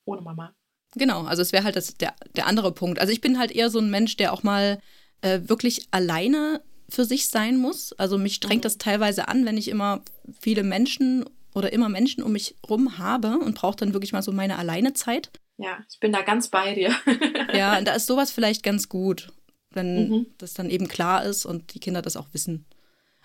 [0.05, 0.53] ohne Mama.
[0.95, 2.99] Genau, also es wäre halt das, der, der andere Punkt.
[2.99, 4.79] Also ich bin halt eher so ein Mensch, der auch mal
[5.21, 7.93] äh, wirklich alleine für sich sein muss.
[7.93, 8.63] Also mich strengt Mhm.
[8.63, 10.01] das teilweise an, wenn ich immer
[10.39, 11.25] viele Menschen
[11.55, 15.31] oder immer Menschen um mich rum habe und brauche dann wirklich mal so meine Alleinezeit.
[15.57, 16.93] Ja, ich bin da ganz bei dir.
[17.53, 19.31] Ja, und da ist sowas vielleicht ganz gut,
[19.71, 20.25] wenn Mhm.
[20.39, 22.65] das dann eben klar ist und die Kinder das auch wissen.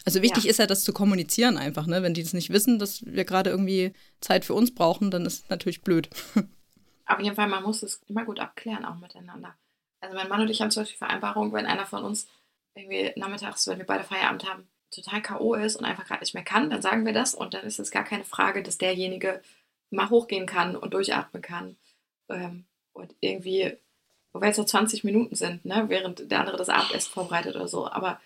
[0.05, 0.51] Also wichtig Ja.
[0.51, 2.03] ist ja, das zu kommunizieren einfach, ne?
[2.03, 5.49] Wenn die das nicht wissen, dass wir gerade irgendwie Zeit für uns brauchen, dann ist
[5.51, 6.09] natürlich blöd.
[7.09, 9.55] Auf jeden Fall, man muss es immer gut abklären, auch miteinander.
[10.01, 12.29] Also mein Mann und ich haben zum Beispiel Vereinbarung, wenn einer von uns
[12.75, 15.55] irgendwie nachmittags, wenn wir beide Feierabend haben, total K.O.
[15.55, 17.91] ist und einfach gerade nicht mehr kann, dann sagen wir das und dann ist es
[17.91, 19.43] gar keine Frage, dass derjenige
[19.91, 21.77] mal hochgehen kann und durchatmen kann.
[22.29, 23.77] Ähm, und irgendwie,
[24.33, 27.69] wo wir jetzt so 20 Minuten sind, ne, während der andere das Abendessen vorbereitet oder
[27.69, 28.21] so, aber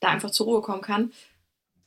[0.00, 1.12] da einfach zur Ruhe kommen kann.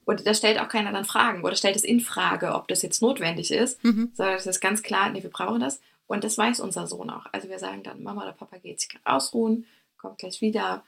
[0.05, 3.01] Und da stellt auch keiner dann Fragen oder stellt es in Frage, ob das jetzt
[3.01, 4.11] notwendig ist, Mhm.
[4.13, 5.81] sondern es ist ganz klar, nee, wir brauchen das.
[6.07, 7.25] Und das weiß unser Sohn auch.
[7.31, 9.65] Also wir sagen dann, Mama oder Papa geht sich ausruhen,
[9.97, 10.83] kommt gleich wieder.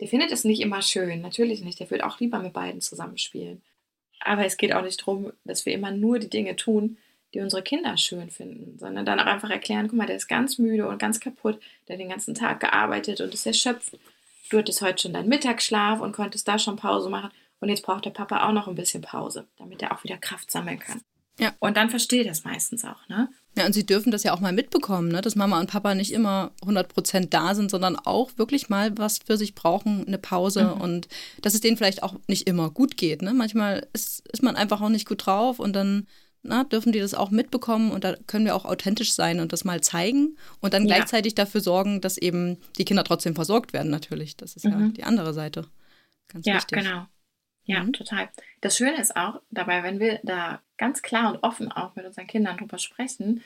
[0.00, 1.80] Der findet es nicht immer schön, natürlich nicht.
[1.80, 3.62] Der würde auch lieber mit beiden zusammenspielen.
[4.20, 6.98] Aber es geht auch nicht darum, dass wir immer nur die Dinge tun,
[7.34, 10.58] die unsere Kinder schön finden, sondern dann auch einfach erklären, guck mal, der ist ganz
[10.58, 13.98] müde und ganz kaputt, der hat den ganzen Tag gearbeitet und ist erschöpft.
[14.50, 17.30] Du hattest heute schon deinen Mittagsschlaf und konntest da schon Pause machen.
[17.60, 20.50] Und jetzt braucht der Papa auch noch ein bisschen Pause, damit er auch wieder Kraft
[20.50, 21.00] sammeln kann.
[21.38, 21.54] Ja.
[21.58, 23.28] Und dann versteht er es meistens auch, ne?
[23.56, 25.20] Ja, und sie dürfen das ja auch mal mitbekommen, ne?
[25.20, 29.36] dass Mama und Papa nicht immer 100% da sind, sondern auch wirklich mal was für
[29.36, 30.80] sich brauchen, eine Pause Mhm.
[30.80, 31.08] und
[31.42, 33.20] dass es denen vielleicht auch nicht immer gut geht.
[33.20, 33.34] Ne?
[33.34, 36.06] Manchmal ist, ist man einfach auch nicht gut drauf und dann
[36.44, 39.64] na, dürfen die das auch mitbekommen und da können wir auch authentisch sein und das
[39.64, 40.96] mal zeigen und dann Ja.
[40.96, 44.36] gleichzeitig dafür sorgen, dass eben die Kinder trotzdem versorgt werden natürlich.
[44.36, 44.94] Das ist ja Mhm.
[44.94, 45.66] die andere Seite.
[46.26, 46.78] Ganz Ja, wichtig.
[46.78, 47.06] genau.
[47.64, 47.92] Ja, Mhm.
[47.92, 48.28] total.
[48.60, 52.26] Das Schöne ist auch dabei, wenn wir da ganz klar und offen auch mit unseren
[52.26, 53.42] Kindern drüber sprechen,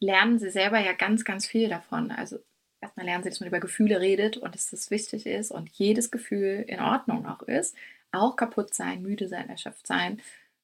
[0.00, 2.10] lernen sie selber ja ganz, ganz viel davon.
[2.12, 2.38] Also
[2.80, 6.10] erstmal lernen sie, dass man über Gefühle redet und dass das wichtig ist und jedes
[6.10, 7.76] Gefühl in Ordnung auch ist.
[8.12, 10.20] Auch kaputt sein, müde sein, erschöpft sein.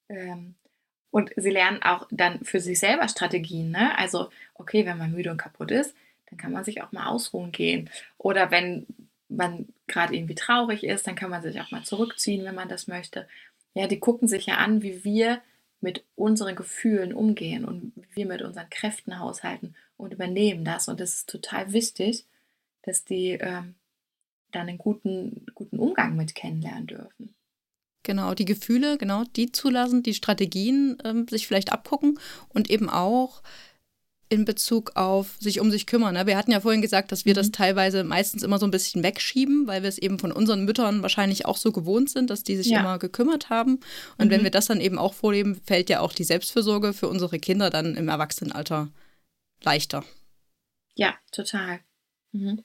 [0.08, 0.54] Ähm,
[1.10, 3.70] und sie lernen auch dann für sich selber Strategien.
[3.70, 3.96] Ne?
[3.98, 5.94] Also, okay, wenn man müde und kaputt ist,
[6.30, 7.90] dann kann man sich auch mal ausruhen gehen.
[8.18, 8.86] Oder wenn
[9.36, 12.86] man gerade irgendwie traurig ist, dann kann man sich auch mal zurückziehen, wenn man das
[12.86, 13.26] möchte.
[13.74, 15.40] Ja, die gucken sich ja an, wie wir
[15.80, 20.88] mit unseren Gefühlen umgehen und wie wir mit unseren Kräften haushalten und übernehmen das.
[20.88, 22.26] Und das ist total wichtig,
[22.82, 23.74] dass die ähm,
[24.52, 27.34] dann einen guten, guten Umgang mit kennenlernen dürfen.
[28.04, 32.18] Genau, die Gefühle, genau, die zulassen, die Strategien ähm, sich vielleicht abgucken
[32.48, 33.42] und eben auch
[34.32, 36.14] in Bezug auf sich um sich kümmern.
[36.14, 36.26] Ne?
[36.26, 37.36] Wir hatten ja vorhin gesagt, dass wir mhm.
[37.36, 41.02] das teilweise meistens immer so ein bisschen wegschieben, weil wir es eben von unseren Müttern
[41.02, 42.80] wahrscheinlich auch so gewohnt sind, dass die sich ja.
[42.80, 43.80] immer gekümmert haben.
[44.16, 44.30] Und mhm.
[44.30, 47.68] wenn wir das dann eben auch vorleben, fällt ja auch die Selbstfürsorge für unsere Kinder
[47.68, 48.88] dann im Erwachsenenalter
[49.62, 50.02] leichter.
[50.94, 51.80] Ja, total.
[52.32, 52.64] Mhm.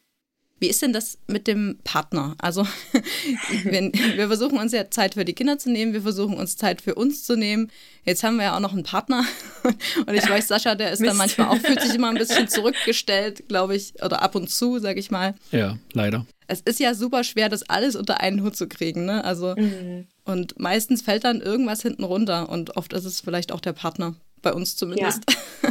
[0.59, 2.35] Wie ist denn das mit dem Partner?
[2.39, 2.65] Also,
[3.63, 6.81] wenn, wir versuchen uns ja Zeit für die Kinder zu nehmen, wir versuchen uns Zeit
[6.81, 7.71] für uns zu nehmen.
[8.03, 9.23] Jetzt haben wir ja auch noch einen Partner.
[9.63, 11.11] Und ich weiß, Sascha, der ist Mist.
[11.11, 14.79] dann manchmal auch, fühlt sich immer ein bisschen zurückgestellt, glaube ich, oder ab und zu,
[14.79, 15.35] sage ich mal.
[15.51, 16.25] Ja, leider.
[16.47, 19.23] Es ist ja super schwer, das alles unter einen Hut zu kriegen, ne?
[19.23, 20.07] Also, mhm.
[20.23, 24.15] und meistens fällt dann irgendwas hinten runter und oft ist es vielleicht auch der Partner,
[24.41, 25.23] bei uns zumindest.
[25.61, 25.69] Ja.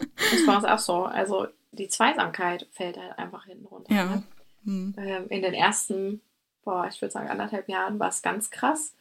[0.00, 1.04] Das war es auch so.
[1.04, 3.94] Also, die Zweisamkeit fällt halt einfach hinten runter.
[3.94, 4.04] Ja.
[4.04, 4.22] Ne?
[4.64, 4.94] Mhm.
[4.98, 6.20] Ähm, in den ersten,
[6.64, 8.94] boah, ich würde sagen anderthalb Jahren war es ganz krass.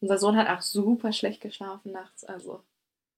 [0.00, 2.24] Unser Sohn hat auch super schlecht geschlafen nachts.
[2.24, 2.62] Also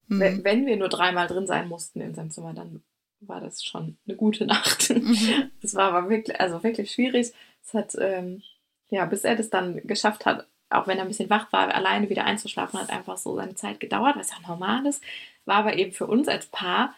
[0.08, 0.20] mhm.
[0.20, 2.82] wenn, wenn, wir nur dreimal drin sein mussten in seinem Zimmer, dann
[3.20, 4.90] war das schon eine gute Nacht.
[4.90, 5.50] Mhm.
[5.60, 7.32] Das war aber wirklich, also wirklich schwierig.
[7.64, 8.42] Es hat, ähm,
[8.90, 12.08] ja, bis er das dann geschafft hat, auch wenn er ein bisschen wach war, alleine
[12.08, 15.02] wieder einzuschlafen, hat einfach so seine Zeit gedauert, was ja normal ist.
[15.44, 16.94] War aber eben für uns als Paar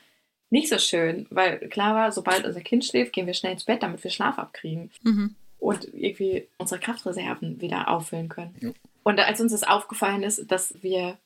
[0.55, 3.83] nicht so schön, weil klar war, sobald unser Kind schläft, gehen wir schnell ins Bett,
[3.83, 4.93] damit wir Schlaf abkriegen.
[5.03, 5.35] Mhm.
[5.59, 8.55] Und irgendwie unsere Kraftreserven wieder auffüllen können.
[8.61, 8.71] Ja.
[9.03, 11.19] Und als uns das aufgefallen ist, dass wir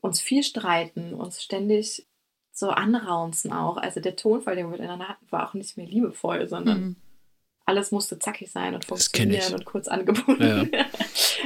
[0.00, 2.06] uns viel streiten, uns ständig
[2.50, 3.76] so anraunzen auch.
[3.76, 6.96] Also der Tonfall, den wir miteinander hatten, war auch nicht mehr liebevoll, sondern mhm.
[7.66, 10.70] alles musste zackig sein und funktionieren und kurz angebunden.
[10.72, 10.86] Ja.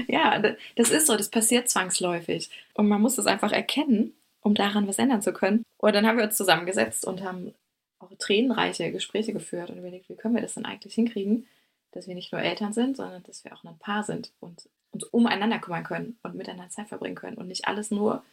[0.39, 2.51] ja, das ist so, das passiert zwangsläufig.
[2.75, 5.65] Und man muss das einfach erkennen um daran was ändern zu können.
[5.77, 7.55] Und dann haben wir uns zusammengesetzt und haben
[7.99, 11.47] auch tränenreiche Gespräche geführt und überlegt, wie können wir das denn eigentlich hinkriegen,
[11.93, 15.05] dass wir nicht nur Eltern sind, sondern dass wir auch ein Paar sind und uns
[15.05, 18.25] umeinander kümmern können und miteinander Zeit verbringen können und nicht alles nur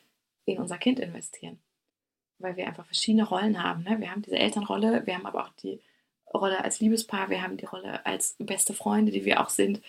[0.45, 1.59] in unser Kind investieren.
[2.39, 3.83] Weil wir einfach verschiedene Rollen haben.
[3.83, 3.99] Ne?
[3.99, 5.81] Wir haben diese Elternrolle, wir haben aber auch die
[6.33, 9.81] Rolle als Liebespaar, wir haben die Rolle als beste Freunde, die wir auch sind.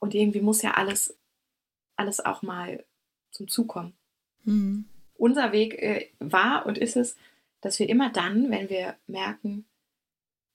[0.00, 1.16] Und irgendwie muss ja alles,
[1.96, 2.84] alles auch mal
[3.30, 3.94] zum Zug kommen.
[4.44, 7.16] Mhm unser Weg äh, war und ist es,
[7.60, 9.66] dass wir immer dann, wenn wir merken,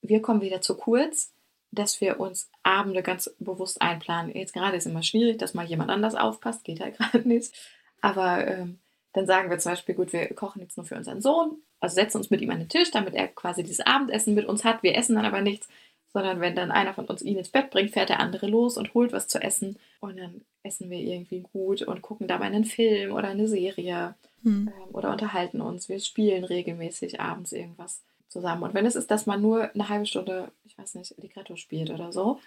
[0.02, 1.32] wir kommen wieder zu kurz,
[1.70, 4.34] dass wir uns Abende ganz bewusst einplanen.
[4.34, 7.54] Jetzt gerade ist immer schwierig, dass mal jemand anders aufpasst, geht halt gerade nicht.
[8.00, 8.78] Aber ähm,
[9.12, 12.18] dann sagen wir zum Beispiel, gut, wir kochen jetzt nur für unseren Sohn, also setzen
[12.18, 14.82] uns mit ihm an den Tisch, damit er quasi dieses Abendessen mit uns hat.
[14.82, 15.68] Wir essen dann aber nichts,
[16.12, 18.94] sondern wenn dann einer von uns ihn ins Bett bringt, fährt der andere los und
[18.94, 23.12] holt was zu essen und dann essen wir irgendwie gut und gucken dabei einen Film
[23.12, 24.72] oder eine Serie hm.
[24.74, 25.88] ähm, oder unterhalten uns.
[25.88, 28.64] Wir spielen regelmäßig abends irgendwas zusammen.
[28.64, 31.90] Und wenn es ist, dass man nur eine halbe Stunde, ich weiß nicht, Ligretto spielt
[31.90, 32.40] oder so,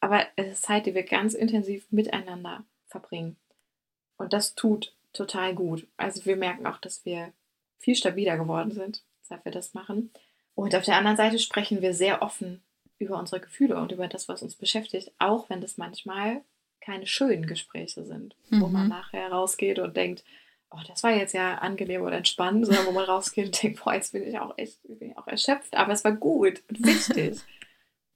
[0.00, 3.36] aber es ist Zeit, die wir ganz intensiv miteinander verbringen.
[4.16, 5.86] Und das tut total gut.
[5.96, 7.32] Also wir merken auch, dass wir
[7.78, 10.10] viel stabiler geworden sind, seit wir das machen.
[10.54, 12.62] Und auf der anderen Seite sprechen wir sehr offen
[12.98, 16.42] über unsere Gefühle und über das, was uns beschäftigt, auch wenn das manchmal
[16.84, 18.60] keine schönen Gespräche sind, mhm.
[18.60, 18.90] wo man mhm.
[18.90, 20.24] nachher rausgeht und denkt,
[20.70, 23.94] oh, das war jetzt ja angenehm oder entspannend, sondern wo man rausgeht und denkt, boah,
[23.94, 27.40] jetzt bin ich auch echt bin ich auch erschöpft, aber es war gut und wichtig.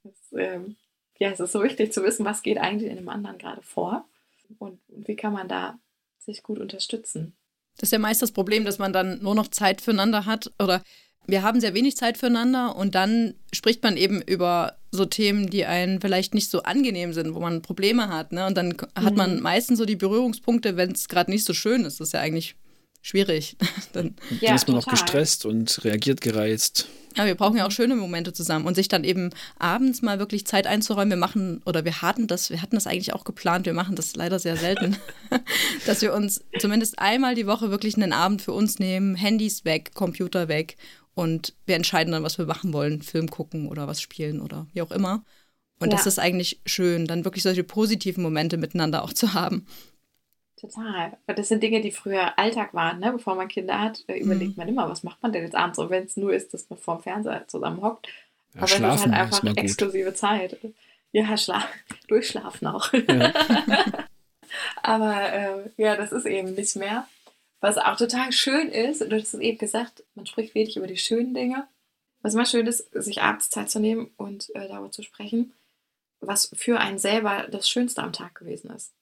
[0.03, 0.77] das, ähm,
[1.19, 4.05] ja, es ist so wichtig zu wissen, was geht eigentlich in dem anderen gerade vor
[4.59, 5.79] und, und wie kann man da
[6.19, 7.35] sich gut unterstützen.
[7.77, 10.83] Das ist ja meist das Problem, dass man dann nur noch Zeit füreinander hat oder
[11.27, 15.67] wir haben sehr wenig Zeit füreinander und dann spricht man eben über so Themen, die
[15.67, 18.33] einen vielleicht nicht so angenehm sind, wo man Probleme hat.
[18.33, 18.47] Ne?
[18.47, 19.43] Und dann hat man mhm.
[19.43, 22.01] meistens so die Berührungspunkte, wenn es gerade nicht so schön ist.
[22.01, 22.57] Das ist ja eigentlich
[23.03, 23.57] schwierig.
[23.93, 24.95] dann, ja, dann ist man total.
[24.95, 26.89] auch gestresst und reagiert gereizt.
[27.17, 30.47] Ja, wir brauchen ja auch schöne Momente zusammen und sich dann eben abends mal wirklich
[30.47, 31.11] Zeit einzuräumen.
[31.11, 33.67] Wir machen oder wir hatten das, wir hatten das eigentlich auch geplant.
[33.67, 34.97] Wir machen das leider sehr selten,
[35.87, 39.93] dass wir uns zumindest einmal die Woche wirklich einen Abend für uns nehmen, Handys weg,
[39.95, 40.77] Computer weg
[41.19, 44.83] und wir entscheiden dann, was wir machen wollen, Film gucken oder was spielen oder wie
[44.83, 45.25] auch immer.
[45.81, 45.97] Und ja.
[45.97, 49.67] das ist eigentlich schön, dann wirklich solche positiven Momente miteinander auch zu haben.
[50.61, 51.17] Total.
[51.27, 53.11] Das sind Dinge, die früher Alltag waren, ne?
[53.11, 54.05] bevor man Kinder hat.
[54.07, 54.59] Überlegt mhm.
[54.59, 55.81] man immer, was macht man denn jetzt abends?
[55.81, 58.07] Und wenn es nur ist, dass man vorm Fernseher zusammen hockt.
[58.55, 60.57] Ja, Aber es ist halt einfach ist exklusive Zeit.
[61.11, 61.67] Ja, schlaf
[62.07, 62.93] durchschlafen auch.
[62.93, 63.33] Ja.
[64.85, 67.09] Aber äh, ja, das ist eben nicht mehr.
[67.61, 70.97] Was auch total schön ist, du hast es eben gesagt, man spricht wenig über die
[70.97, 71.67] schönen Dinge.
[72.21, 75.53] Was immer schön ist, sich abends Zeit zu nehmen und äh, darüber zu sprechen,
[76.21, 78.93] was für einen selber das Schönste am Tag gewesen ist.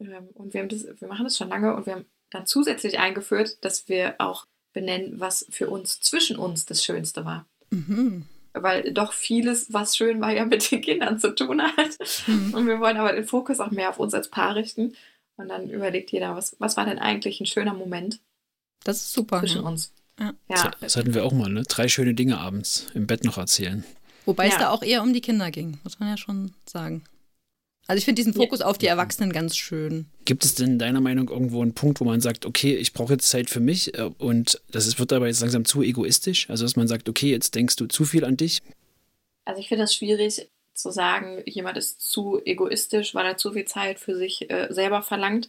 [0.00, 3.64] Ähm, und wir, das, wir machen das schon lange und wir haben dann zusätzlich eingeführt,
[3.64, 7.46] dass wir auch benennen, was für uns zwischen uns das Schönste war.
[7.70, 8.26] Mhm.
[8.52, 11.98] Weil doch vieles, was schön war, ja mit den Kindern zu tun hat.
[12.26, 12.54] Mhm.
[12.54, 14.94] Und wir wollen aber den Fokus auch mehr auf uns als Paar richten
[15.36, 18.20] und dann überlegt jeder, was, was war denn eigentlich ein schöner Moment?
[18.84, 19.40] Das ist super.
[19.40, 19.68] Zwischen ja.
[19.68, 19.92] uns.
[20.18, 20.34] Ja.
[20.48, 20.70] ja.
[20.80, 21.62] Das hatten wir auch mal, ne?
[21.62, 23.84] Drei schöne Dinge abends im Bett noch erzählen.
[24.26, 24.52] Wobei ja.
[24.52, 27.04] es da auch eher um die Kinder ging, muss man ja schon sagen.
[27.86, 30.06] Also ich finde diesen Fokus auf die Erwachsenen ganz schön.
[30.24, 33.28] Gibt es denn deiner Meinung irgendwo einen Punkt, wo man sagt, okay, ich brauche jetzt
[33.28, 36.48] Zeit für mich äh, und das ist, wird aber jetzt langsam zu egoistisch?
[36.48, 38.62] Also dass man sagt, okay, jetzt denkst du zu viel an dich?
[39.44, 43.64] Also ich finde das schwierig zu sagen, jemand ist zu egoistisch, weil er zu viel
[43.64, 45.48] Zeit für sich äh, selber verlangt.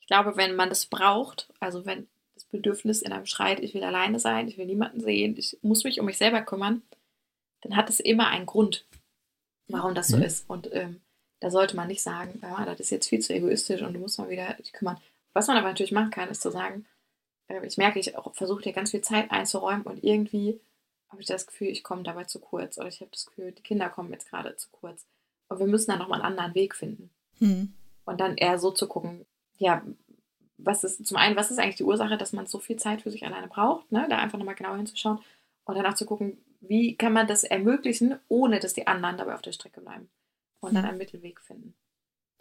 [0.00, 3.82] Ich glaube, wenn man das braucht, also wenn das Bedürfnis in einem schreit, ich will
[3.82, 6.82] alleine sein, ich will niemanden sehen, ich muss mich um mich selber kümmern,
[7.62, 8.84] dann hat es immer einen Grund,
[9.68, 10.22] warum das so mhm.
[10.22, 10.48] ist.
[10.48, 11.00] Und ähm,
[11.40, 14.18] da sollte man nicht sagen, ja, das ist jetzt viel zu egoistisch und du musst
[14.18, 14.98] mal wieder dich kümmern.
[15.32, 16.86] Was man aber natürlich machen kann, ist zu sagen,
[17.48, 20.60] äh, ich merke, ich versuche dir ganz viel Zeit einzuräumen und irgendwie
[21.08, 23.62] habe ich das Gefühl, ich komme dabei zu kurz oder ich habe das Gefühl, die
[23.62, 25.06] Kinder kommen jetzt gerade zu kurz.
[25.48, 27.10] Und wir müssen dann nochmal einen anderen Weg finden.
[27.38, 27.72] Mhm.
[28.04, 29.26] Und dann eher so zu gucken,
[29.58, 29.82] ja,
[30.58, 33.10] was ist, zum einen, was ist eigentlich die Ursache, dass man so viel Zeit für
[33.10, 34.06] sich alleine braucht, ne?
[34.08, 35.20] da einfach nochmal genau hinzuschauen
[35.64, 39.34] und dann auch zu gucken, wie kann man das ermöglichen, ohne dass die anderen dabei
[39.34, 40.08] auf der Strecke bleiben
[40.60, 40.90] und dann hm.
[40.90, 41.74] einen Mittelweg finden.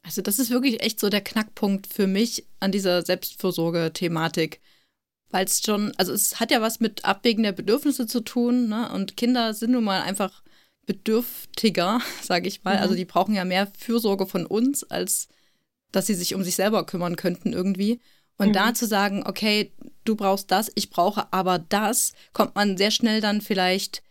[0.03, 4.61] Also das ist wirklich echt so der Knackpunkt für mich an dieser Selbstfürsorge-Thematik.
[5.31, 8.91] Weil es schon, also es hat ja was mit Abwägen der Bedürfnisse zu tun, ne?
[8.91, 10.43] Und Kinder sind nun mal einfach
[10.85, 12.71] bedürftiger, sage ich mal.
[12.71, 12.83] Also mhm.
[12.83, 15.27] Also die brauchen ja mehr Fürsorge von uns, als
[15.91, 17.99] dass sie sich um sich selber kümmern könnten irgendwie.
[18.37, 18.53] Und mhm.
[18.53, 19.71] da zu sagen, okay,
[20.03, 24.03] du brauchst das, ich brauche aber das, kommt man sehr schnell dann vielleicht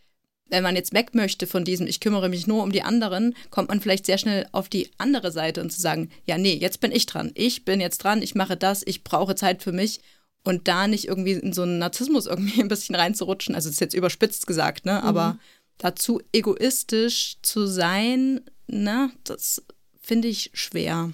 [0.50, 3.70] wenn man jetzt weg möchte von diesem, ich kümmere mich nur um die anderen, kommt
[3.70, 6.92] man vielleicht sehr schnell auf die andere Seite und zu sagen, ja, nee, jetzt bin
[6.92, 7.32] ich dran.
[7.34, 10.00] Ich bin jetzt dran, ich mache das, ich brauche Zeit für mich.
[10.44, 13.80] Und da nicht irgendwie in so einen Narzissmus irgendwie ein bisschen reinzurutschen, also das ist
[13.80, 14.94] jetzt überspitzt gesagt, ne?
[14.94, 15.08] Mhm.
[15.08, 15.38] Aber
[15.78, 19.64] dazu egoistisch zu sein, ne, das
[20.00, 21.12] finde ich schwer.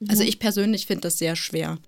[0.00, 0.10] Mhm.
[0.10, 1.78] Also ich persönlich finde das sehr schwer.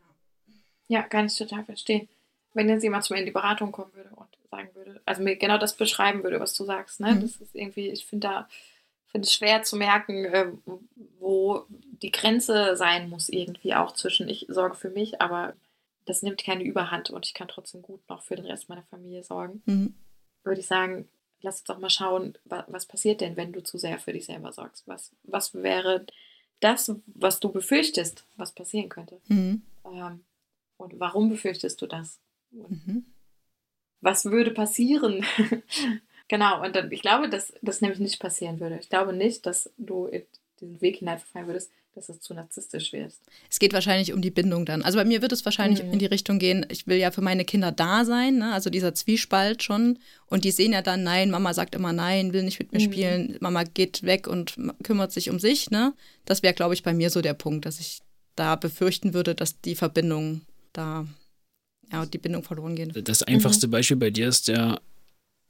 [0.89, 2.09] Ja, kann ich total verstehen.
[2.53, 5.37] Wenn jetzt jemand zu mir in die Beratung kommen würde und sagen würde, also mir
[5.37, 7.01] genau das beschreiben würde, was du sagst.
[7.01, 7.15] Ne?
[7.15, 7.21] Mhm.
[7.23, 8.49] Das ist irgendwie, ich finde da,
[9.07, 10.47] finde es schwer zu merken, äh,
[11.19, 11.65] wo
[12.03, 15.55] die Grenze sein muss, irgendwie auch zwischen ich sorge für mich, aber
[16.11, 19.23] das nimmt keine Überhand und ich kann trotzdem gut noch für den Rest meiner Familie
[19.23, 19.63] sorgen.
[19.67, 19.95] Mhm.
[20.45, 21.09] Würde ich sagen,
[21.41, 24.53] lass uns doch mal schauen, was, passiert denn, wenn du zu sehr für dich selber
[24.53, 24.87] sorgst?
[24.87, 26.07] Was, was wäre
[26.61, 29.21] das, was du befürchtest, was passieren könnte?
[29.29, 29.63] Mhm.
[29.85, 30.25] Ähm,
[30.77, 32.21] und warum befürchtest du das?
[32.51, 33.07] Mhm
[34.01, 35.25] was würde passieren?
[36.29, 38.79] genau, und dann, ich glaube, dass das nämlich nicht passieren würde.
[38.81, 40.23] Ich glaube nicht, dass du in
[40.61, 43.21] diesen Weg hineinverfallen würdest, dass es zu narzisstisch wirst.
[43.51, 44.83] Es geht wahrscheinlich um die Bindung dann.
[44.83, 45.93] Also bei mir wird es wahrscheinlich mhm.
[45.93, 48.53] in die Richtung gehen, ich will ja für meine Kinder da sein, ne?
[48.53, 49.99] also dieser Zwiespalt schon.
[50.27, 52.93] Und die sehen ja dann, nein, Mama sagt immer nein, will nicht mit mir mhm.
[52.93, 55.71] spielen, Mama geht weg und kümmert sich um sich.
[55.71, 55.93] Ne?
[56.25, 58.01] Das wäre, glaube ich, bei mir so der Punkt, dass ich
[58.37, 61.07] da befürchten würde, dass die Verbindung da
[61.93, 62.93] ja, die Bindung verloren gehen.
[63.05, 63.73] Das einfachste mhm.
[63.73, 64.81] Beispiel bei dir ist ja,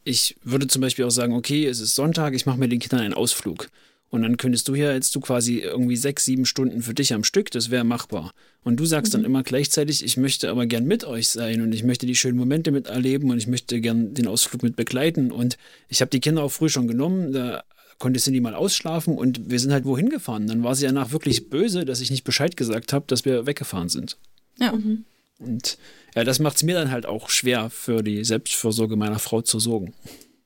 [0.05, 3.01] ich würde zum Beispiel auch sagen, okay, es ist Sonntag, ich mache mit den Kindern
[3.01, 3.71] einen Ausflug.
[4.11, 7.23] Und dann könntest du ja jetzt du quasi irgendwie sechs, sieben Stunden für dich am
[7.23, 8.33] Stück, das wäre machbar.
[8.65, 9.19] Und du sagst mhm.
[9.19, 12.37] dann immer gleichzeitig, ich möchte aber gern mit euch sein und ich möchte die schönen
[12.37, 15.31] Momente miterleben und ich möchte gern den Ausflug mit begleiten.
[15.31, 15.57] Und
[15.89, 17.63] ich habe die Kinder auch früh schon genommen, da
[17.99, 20.49] konnte Cindy mal ausschlafen und wir sind halt wohin gefahren.
[20.49, 23.89] Dann war sie danach wirklich böse, dass ich nicht Bescheid gesagt habe, dass wir weggefahren
[23.89, 24.19] sind.
[24.59, 24.73] Ja.
[24.73, 25.05] Mhm.
[25.39, 25.79] Und
[26.17, 29.61] ja, das macht es mir dann halt auch schwer, für die Selbstfürsorge meiner Frau zu
[29.61, 29.95] sorgen.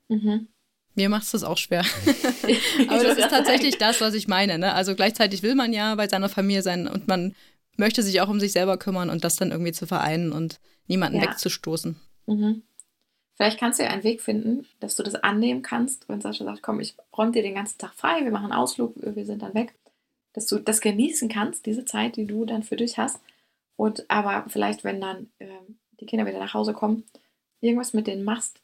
[0.08, 0.48] Mhm.
[0.94, 1.80] Mir macht es das auch schwer.
[2.88, 4.58] Aber das ist tatsächlich das, was ich meine.
[4.58, 4.72] Ne?
[4.74, 7.34] Also gleichzeitig will man ja bei seiner Familie sein und man
[7.76, 11.18] möchte sich auch um sich selber kümmern und das dann irgendwie zu vereinen und niemanden
[11.18, 11.24] ja.
[11.24, 11.96] wegzustoßen.
[12.26, 12.62] Mhm.
[13.36, 16.62] Vielleicht kannst du ja einen Weg finden, dass du das annehmen kannst, wenn Sascha sagt,
[16.62, 19.54] komm, ich räume dir den ganzen Tag frei, wir machen einen Ausflug, wir sind dann
[19.54, 19.74] weg.
[20.34, 23.20] Dass du das genießen kannst, diese Zeit, die du dann für dich hast
[23.76, 25.48] und aber vielleicht, wenn dann äh,
[26.00, 27.04] die Kinder wieder nach Hause kommen,
[27.60, 28.60] irgendwas mit denen machst,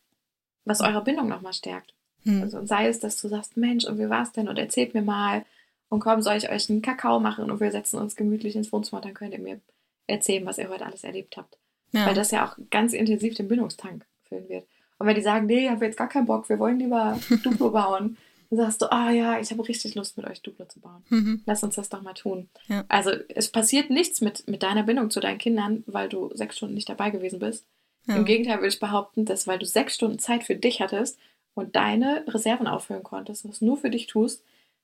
[0.64, 1.94] was eure Bindung nochmal stärkt.
[2.24, 2.42] Hm.
[2.42, 4.48] Also, sei es, dass du sagst, Mensch, und wie war es denn?
[4.48, 5.44] Und erzählt mir mal.
[5.88, 9.02] Und komm, soll ich euch einen Kakao machen und wir setzen uns gemütlich ins Wohnzimmer
[9.02, 9.60] dann könnt ihr mir
[10.06, 11.58] erzählen, was ihr heute alles erlebt habt.
[11.92, 12.06] Ja.
[12.06, 14.64] Weil das ja auch ganz intensiv den Bindungstank füllen wird.
[14.98, 17.70] Und wenn die sagen, nee, ich habe jetzt gar keinen Bock, wir wollen lieber Duplo
[17.70, 18.16] bauen,
[18.50, 21.02] dann sagst du, ah oh, ja, ich habe richtig Lust, mit euch Duplo zu bauen.
[21.08, 21.42] Mhm.
[21.46, 22.48] Lass uns das doch mal tun.
[22.68, 22.84] Ja.
[22.88, 26.74] Also es passiert nichts mit, mit deiner Bindung zu deinen Kindern, weil du sechs Stunden
[26.74, 27.64] nicht dabei gewesen bist.
[28.06, 28.16] Ja.
[28.16, 31.18] Im Gegenteil würde ich behaupten, dass weil du sechs Stunden Zeit für dich hattest
[31.54, 34.42] und deine Reserven auffüllen konntest, was nur für dich tust,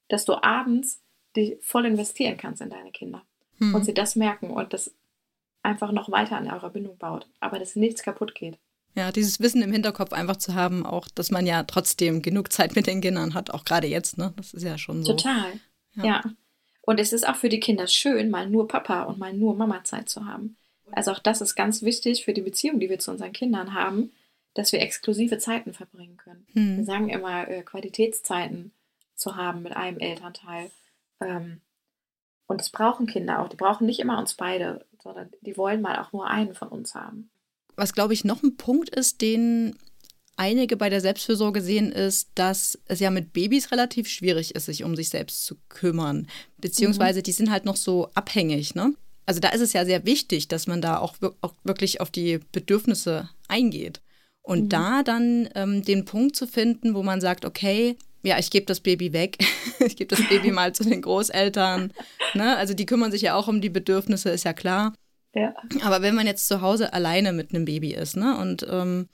[0.08, 1.00] dass du abends
[1.36, 3.22] dich voll investieren kannst in deine Kinder.
[3.58, 3.74] Mhm.
[3.74, 4.94] Und sie das merken und das
[5.62, 7.26] einfach noch weiter an eurer Bindung baut.
[7.40, 8.58] Aber dass nichts kaputt geht.
[8.94, 12.76] Ja, dieses Wissen im Hinterkopf einfach zu haben, auch, dass man ja trotzdem genug Zeit
[12.76, 14.32] mit den Kindern hat, auch gerade jetzt, ne?
[14.36, 15.12] Das ist ja schon so.
[15.12, 15.52] Total.
[15.96, 16.04] Ja.
[16.04, 16.24] ja.
[16.80, 19.84] Und es ist auch für die Kinder schön, mal nur Papa und mal nur Mama
[19.84, 20.56] Zeit zu haben.
[20.92, 24.12] Also auch das ist ganz wichtig für die Beziehung, die wir zu unseren Kindern haben,
[24.56, 26.46] dass wir exklusive Zeiten verbringen können.
[26.52, 26.78] Hm.
[26.78, 28.72] Wir sagen immer, äh, Qualitätszeiten
[29.14, 30.70] zu haben mit einem Elternteil.
[31.20, 31.60] Ähm,
[32.46, 33.48] und das brauchen Kinder auch.
[33.48, 36.94] Die brauchen nicht immer uns beide, sondern die wollen mal auch nur einen von uns
[36.94, 37.30] haben.
[37.76, 39.76] Was, glaube ich, noch ein Punkt ist, den
[40.36, 44.84] einige bei der Selbstfürsorge sehen, ist, dass es ja mit Babys relativ schwierig ist, sich
[44.84, 46.28] um sich selbst zu kümmern.
[46.58, 48.94] Beziehungsweise die sind halt noch so abhängig, ne?
[49.26, 52.38] Also da ist es ja sehr wichtig, dass man da auch, auch wirklich auf die
[52.52, 54.00] Bedürfnisse eingeht.
[54.46, 54.68] Und Mhm.
[54.68, 58.78] da dann ähm, den Punkt zu finden, wo man sagt, okay, ja, ich gebe das
[58.78, 59.38] Baby weg,
[59.80, 61.92] ich gebe das Baby mal zu den Großeltern.
[62.34, 62.56] Ne?
[62.56, 64.94] Also die kümmern sich ja auch um die Bedürfnisse, ist ja klar.
[65.34, 65.52] Ja.
[65.82, 69.08] Aber wenn man jetzt zu Hause alleine mit einem Baby ist ne, und ähm,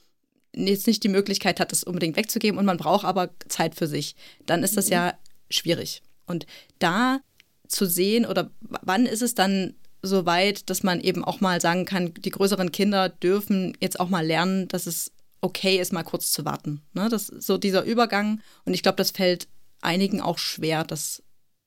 [0.55, 4.14] jetzt nicht die Möglichkeit hat, das unbedingt wegzugeben und man braucht aber Zeit für sich,
[4.45, 5.14] dann ist das ja
[5.49, 6.03] schwierig.
[6.27, 6.45] Und
[6.79, 7.21] da
[7.68, 11.87] zu sehen oder wann ist es dann so weit, dass man eben auch mal sagen
[11.87, 15.11] kann, die größeren Kinder dürfen jetzt auch mal lernen, dass es
[15.43, 16.83] okay ist, mal kurz zu warten.
[16.95, 17.09] Ne?
[17.11, 18.41] Das so dieser Übergang.
[18.65, 19.49] Und ich glaube, das fällt
[19.83, 21.23] einigen auch schwer, das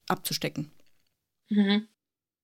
[0.07, 0.71] abzustecken.
[1.49, 1.87] Mhm.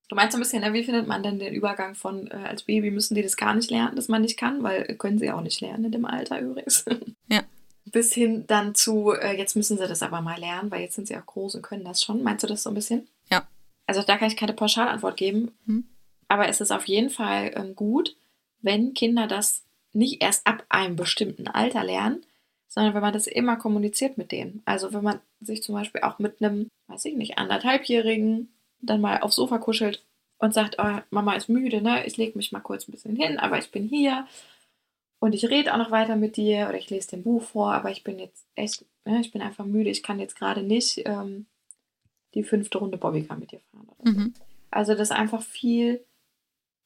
[0.10, 2.63] Du meinst so ein bisschen, ne, wie findet man denn den Übergang von äh, als
[2.63, 5.32] Baby müssen die das gar nicht lernen, dass man nicht kann, weil äh, können sie
[5.32, 6.86] auch nicht lernen in dem Alter übrigens.
[7.30, 7.44] Ja.
[7.86, 11.08] Bis hin dann zu, äh, jetzt müssen sie das aber mal lernen, weil jetzt sind
[11.08, 12.24] sie auch groß und können das schon.
[12.24, 13.08] Meinst du das so ein bisschen?
[13.32, 13.48] Ja.
[13.88, 15.52] Also da kann ich keine Pauschalantwort geben.
[15.65, 15.86] Mhm.
[16.28, 18.17] Aber es ist auf jeden Fall ähm, gut,
[18.62, 22.25] wenn Kinder das nicht erst ab einem bestimmten Alter lernen,
[22.67, 24.62] sondern wenn man das immer kommuniziert mit denen.
[24.65, 28.49] Also wenn man sich zum Beispiel auch mit einem, weiß ich nicht, anderthalbjährigen
[28.80, 30.04] dann mal aufs Sofa kuschelt
[30.39, 32.06] und sagt, oh, Mama ist müde, ne?
[32.06, 34.25] Ich lege mich mal kurz ein bisschen hin, aber ich bin hier
[35.19, 37.91] und ich rede auch noch weiter mit dir oder ich lese ein Buch vor, aber
[37.91, 41.45] ich bin jetzt echt, ne, ich bin einfach müde, ich kann jetzt gerade nicht ähm,
[42.34, 43.88] die fünfte Runde Bobbycar mit dir fahren.
[44.04, 44.34] Mhm.
[44.71, 46.04] Also das einfach viel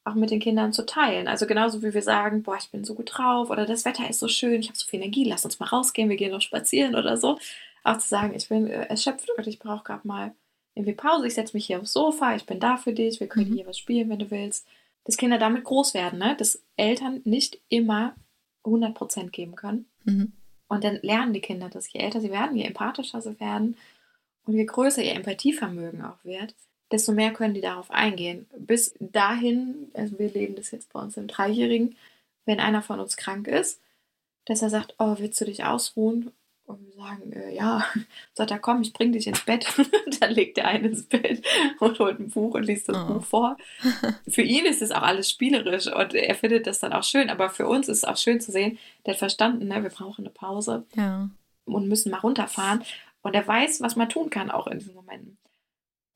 [0.05, 1.27] auch mit den Kindern zu teilen.
[1.27, 4.19] Also genauso wie wir sagen, boah, ich bin so gut drauf oder das Wetter ist
[4.19, 6.95] so schön, ich habe so viel Energie, lass uns mal rausgehen, wir gehen noch spazieren
[6.95, 7.39] oder so.
[7.83, 10.33] Auch zu sagen, ich bin erschöpft und ich brauche gerade mal
[10.75, 13.49] irgendwie Pause, ich setze mich hier aufs Sofa, ich bin da für dich, wir können
[13.49, 13.55] Mhm.
[13.55, 14.67] hier was spielen, wenn du willst.
[15.05, 16.35] Dass Kinder damit groß werden, ne?
[16.37, 18.15] dass Eltern nicht immer
[18.63, 19.85] 100% geben können.
[20.03, 20.33] Mhm.
[20.67, 21.91] Und dann lernen die Kinder das.
[21.93, 23.77] Je älter sie werden, je empathischer sie werden
[24.45, 26.55] und je größer ihr Empathievermögen auch wird,
[26.95, 28.45] desto mehr können die darauf eingehen.
[28.57, 31.95] Bis dahin, also wir leben das jetzt bei uns im Dreijährigen,
[32.45, 33.81] wenn einer von uns krank ist,
[34.45, 36.31] dass er sagt, oh, willst du dich ausruhen?
[36.67, 37.85] Und wir sagen, äh, ja,
[38.33, 39.67] sagt er, komm, ich bring dich ins Bett.
[40.19, 41.45] dann legt er einen ins Bett
[41.79, 43.13] und holt ein Buch und liest das Oh.
[43.15, 43.57] Buch vor.
[44.29, 47.29] Für ihn ist es auch alles spielerisch und er findet das dann auch schön.
[47.29, 50.21] Aber für uns ist es auch schön zu sehen, der hat verstanden, ne, wir brauchen
[50.25, 51.29] eine Pause Ja.
[51.65, 52.83] und müssen mal runterfahren.
[53.21, 55.37] Und er weiß, was man tun kann, auch in diesen Momenten.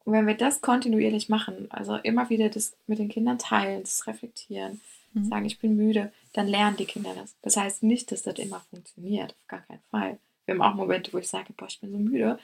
[0.10, 4.08] Und wenn wir das kontinuierlich machen, also immer wieder das mit den Kindern teilen, das
[4.08, 4.82] reflektieren,
[5.14, 5.26] Mhm.
[5.26, 7.36] sagen, ich bin müde, dann lernen die Kinder das.
[7.44, 10.18] Das heißt nicht, dass das immer funktioniert, auf gar keinen Fall.
[10.46, 12.40] Wir haben auch Momente, wo ich sage, boah, ich bin so müde,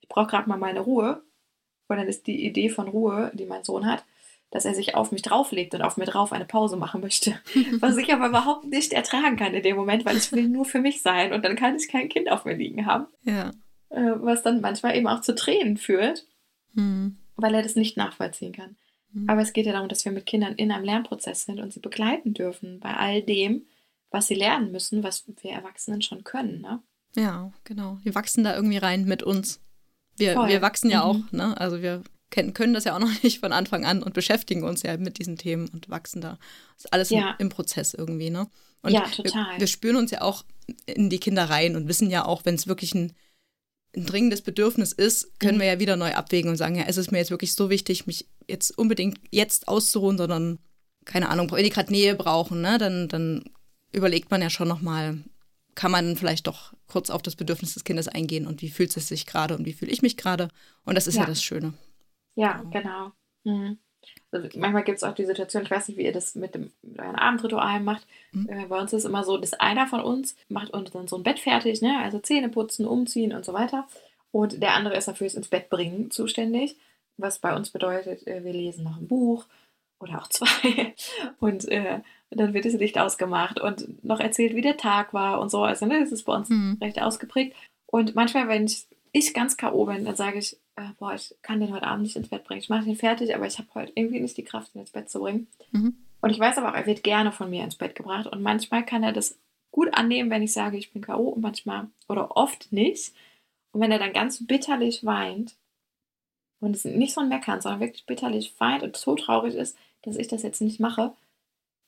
[0.00, 1.20] ich brauche gerade mal meine Ruhe.
[1.88, 4.02] Und dann ist die Idee von Ruhe, die mein Sohn hat,
[4.50, 7.38] dass er sich auf mich drauflegt und auf mir drauf eine Pause machen möchte.
[7.80, 10.80] Was ich aber überhaupt nicht ertragen kann in dem Moment, weil ich will nur für
[10.80, 13.06] mich sein und dann kann ich kein Kind auf mir liegen haben.
[13.24, 13.50] Ja.
[13.90, 16.24] Äh, was dann manchmal eben auch zu Tränen führt,
[16.74, 17.16] Mhm.
[17.36, 18.76] weil er das nicht nachvollziehen kann.
[19.12, 19.28] Mhm.
[19.28, 21.80] Aber es geht ja darum, dass wir mit Kindern in einem Lernprozess sind und sie
[21.80, 23.66] begleiten dürfen bei all dem,
[24.10, 26.60] was sie lernen müssen, was wir Erwachsenen schon können.
[26.60, 26.82] Ne?
[27.16, 27.98] Ja, genau.
[28.04, 29.60] Die wachsen da irgendwie rein mit uns.
[30.16, 30.48] Wir, Voll.
[30.48, 31.04] wir wachsen ja Mhm.
[31.28, 31.60] auch, ne?
[31.60, 34.82] Also wir kennen, können das ja auch noch nicht von Anfang an und beschäftigen uns
[34.82, 36.38] ja mit diesen Themen und wachsen da.
[36.76, 37.30] Das ist alles Ja.
[37.32, 38.48] im, im Prozess irgendwie, ne?
[38.82, 39.52] Und Ja, total.
[39.54, 40.44] Wir, wir spüren uns ja auch
[40.86, 43.12] in die Kinder rein und wissen ja auch, wenn es wirklich ein,
[43.96, 45.60] ein dringendes Bedürfnis ist, können Mhm.
[45.62, 48.06] wir ja wieder neu abwägen und sagen, ja, ist es mir jetzt wirklich so wichtig,
[48.06, 50.58] mich jetzt unbedingt jetzt auszuruhen, sondern
[51.04, 52.78] keine Ahnung, wenn die gerade Nähe brauchen, ne?
[52.78, 53.44] Dann, dann
[53.92, 55.18] überlegt man ja schon nochmal,
[55.74, 59.08] kann man vielleicht doch kurz auf das Bedürfnis des Kindes eingehen und wie fühlt es
[59.08, 60.48] sich gerade und wie fühle ich mich gerade.
[60.84, 61.26] Und das ist ja, Ja.
[61.26, 61.72] das Schöne.
[62.36, 63.12] Ja, genau.
[63.44, 63.78] Mhm.
[64.32, 66.70] Also manchmal gibt es auch die Situation, ich weiß nicht, wie ihr das mit, dem,
[66.82, 68.06] mit euren Abendritualen macht.
[68.32, 68.48] Mhm.
[68.48, 71.16] Äh, bei uns ist es immer so, dass einer von uns macht uns dann so
[71.16, 71.98] ein Bett fertig, ne?
[72.02, 73.88] also Zähne putzen, umziehen und so weiter.
[74.32, 76.76] Und der andere ist dafür ins Bett bringen zuständig,
[77.16, 79.46] was bei uns bedeutet, äh, wir lesen noch ein Buch
[79.98, 80.94] oder auch zwei
[81.40, 85.50] und äh, dann wird das Licht ausgemacht und noch erzählt, wie der Tag war und
[85.50, 85.62] so.
[85.62, 86.78] Also ne, das ist bei uns Mhm.
[86.80, 87.56] recht ausgeprägt.
[87.86, 89.84] Und manchmal, wenn ich, ich ganz K.O.
[89.86, 92.60] bin, dann sage ich, äh, boah, ich kann den heute Abend nicht ins Bett bringen.
[92.60, 95.10] Ich mache den fertig, aber ich habe heute irgendwie nicht die Kraft, ihn ins Bett
[95.10, 95.46] zu bringen.
[95.72, 95.96] Mhm.
[96.20, 98.26] Und ich weiß aber auch, er wird gerne von mir ins Bett gebracht.
[98.26, 99.38] Und manchmal kann er das
[99.70, 101.28] gut annehmen, wenn ich sage, ich bin K.O.
[101.28, 103.14] und manchmal oder oft nicht.
[103.72, 105.54] Und wenn er dann ganz bitterlich weint,
[106.60, 110.16] und es nicht so ein Meckern, sondern wirklich bitterlich weint und so traurig ist, dass
[110.16, 111.12] ich das jetzt nicht mache,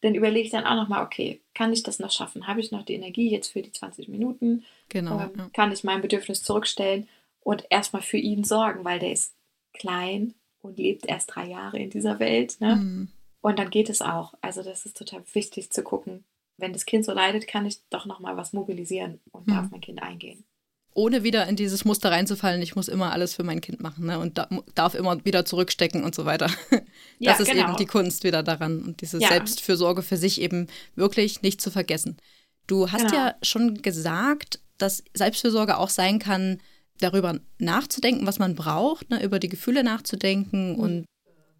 [0.00, 2.46] dann überlege ich dann auch nochmal, okay, kann ich das noch schaffen?
[2.46, 4.64] Habe ich noch die Energie jetzt für die 20 Minuten?
[4.88, 5.20] Genau.
[5.20, 5.50] Ähm, ja.
[5.52, 7.06] Kann ich mein Bedürfnis zurückstellen
[7.42, 9.34] und erstmal für ihn sorgen, weil der ist
[9.74, 12.60] klein und lebt erst drei Jahre in dieser Welt.
[12.60, 12.76] Ne?
[12.76, 13.08] Mhm.
[13.40, 14.34] Und dann geht es auch.
[14.40, 16.24] Also das ist total wichtig zu gucken.
[16.58, 19.52] Wenn das Kind so leidet, kann ich doch nochmal was mobilisieren und Mhm.
[19.52, 20.44] darf mein Kind eingehen.
[20.94, 24.18] Ohne wieder in dieses Muster reinzufallen, ich muss immer alles für mein Kind machen ne?
[24.18, 26.46] und da, darf immer wieder zurückstecken und so weiter.
[26.70, 26.82] Das
[27.18, 27.68] Ja, ist genau.
[27.68, 29.28] eben die Kunst wieder daran und diese Ja.
[29.28, 32.18] Selbstfürsorge für sich eben wirklich nicht zu vergessen.
[32.66, 33.14] Du hast Genau.
[33.16, 36.60] ja schon gesagt, dass Selbstfürsorge auch sein kann,
[37.02, 39.22] darüber nachzudenken, was man braucht, ne?
[39.22, 40.78] über die Gefühle nachzudenken Mhm.
[40.78, 41.04] und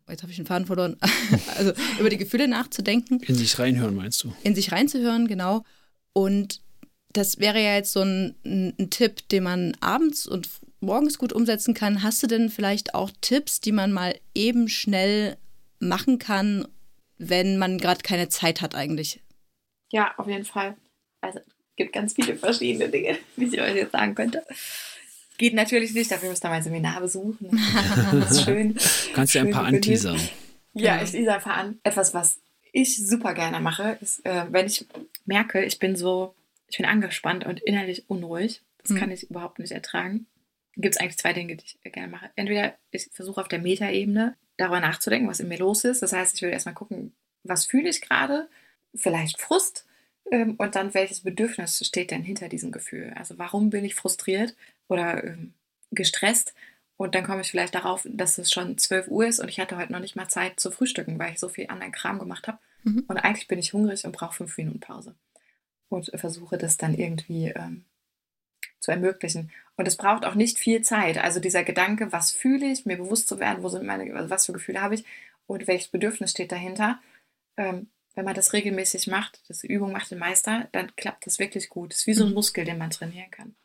[0.09, 0.97] jetzt habe ich den Faden verloren.
[1.57, 4.35] also über die Gefühle nachzudenken In sich reinhören, meinst du?
[4.43, 5.65] in sich reinzuhören, genau.
[6.13, 6.61] Und
[7.13, 10.49] das wäre ja jetzt so ein, ein, ein Tipp, den man abends und
[10.81, 12.03] morgens gut umsetzen kann.
[12.03, 15.37] Hast du denn vielleicht auch Tipps, die man mal eben schnell
[15.79, 16.67] machen kann,
[17.19, 19.21] wenn man gerade keine Zeit hat eigentlich?
[19.93, 20.77] Ja, auf jeden Fall.
[21.21, 24.43] Also es gibt ganz viele verschiedene Dinge, die ich euch jetzt sagen könnte.
[25.39, 27.49] Geht natürlich nicht, dafür müsst ihr mein Seminar besuchen.
[28.13, 28.77] Das ist schön.
[29.15, 30.21] Kannst du ja ein paar anteasern.
[30.75, 31.03] Ja, Ja.
[31.03, 31.79] ich lese einfach an.
[31.83, 32.39] Etwas, was
[32.73, 34.87] ich super gerne mache, ist, äh, wenn ich
[35.27, 36.35] merke, ich bin so,
[36.69, 38.63] ich bin angespannt und innerlich unruhig.
[38.83, 38.97] Das Mhm.
[38.99, 40.27] kann ich überhaupt nicht ertragen.
[40.77, 42.31] Gibt es eigentlich zwei Dinge, die ich gerne mache.
[42.37, 46.03] Entweder ich versuche auf der Metaebene darüber nachzudenken, was in mir los ist.
[46.03, 47.13] Das heißt, ich will erstmal gucken,
[47.45, 48.49] was fühle ich gerade,
[48.95, 49.85] vielleicht Frust
[50.31, 53.13] ähm, und dann welches Bedürfnis steht denn hinter diesem Gefühl.
[53.17, 54.55] Also warum bin ich frustriert
[54.89, 55.55] oder ähm,
[55.91, 56.55] gestresst
[57.03, 59.77] und dann komme ich vielleicht darauf, dass es schon 12 Uhr ist und ich hatte
[59.77, 62.59] heute noch nicht mal Zeit zu frühstücken, weil ich so viel anderen Kram gemacht habe.
[62.85, 63.05] Mhm.
[63.09, 65.17] Und eigentlich bin ich hungrig und brauche fünf Minuten Pause.
[65.89, 67.85] Und versuche das dann irgendwie ähm,
[68.79, 69.51] zu ermöglichen.
[69.77, 71.19] Und es braucht auch nicht viel Zeit.
[71.19, 74.47] Also dieser Gedanke, was fühle ich, mir bewusst zu werden, wo sind meine, also was
[74.47, 75.05] für Gefühle habe ich
[75.47, 77.01] und welches Bedürfnis steht dahinter.
[77.57, 81.69] Ähm, wenn man das regelmäßig macht, das Übung macht den Meister, dann klappt das wirklich
[81.69, 81.91] gut.
[81.91, 82.35] Das ist wie so ein Mhm.
[82.35, 83.57] Muskel, den man trainieren kann.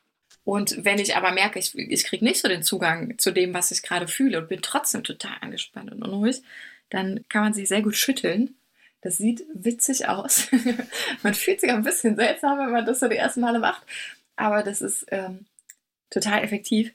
[0.48, 3.72] Und wenn ich aber merke, ich, ich kriege nicht so den Zugang zu dem, was
[3.72, 6.42] ich gerade fühle und bin trotzdem total angespannt und unruhig,
[6.90, 8.56] dann kann man sich sehr gut schütteln.
[9.02, 10.48] Das sieht witzig aus.
[11.22, 13.86] man fühlt sich ein bisschen seltsam, wenn man das so die ersten Male macht.
[14.38, 15.48] Aber das ist ähm,
[16.10, 16.94] total effektiv.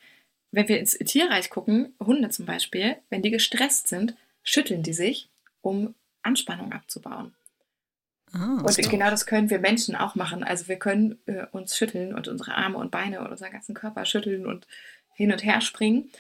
[0.51, 5.29] Wenn wir ins Tierreich gucken, Hunde zum Beispiel, wenn die gestresst sind, schütteln die sich,
[5.61, 7.35] um Anspannung abzubauen.
[8.33, 10.43] Ah, Und genau das können wir Menschen auch machen.
[10.43, 14.05] Also wir können äh, uns schütteln und unsere Arme und Beine und unseren ganzen Körper
[14.07, 14.67] schütteln und
[15.15, 16.11] hin und her springen,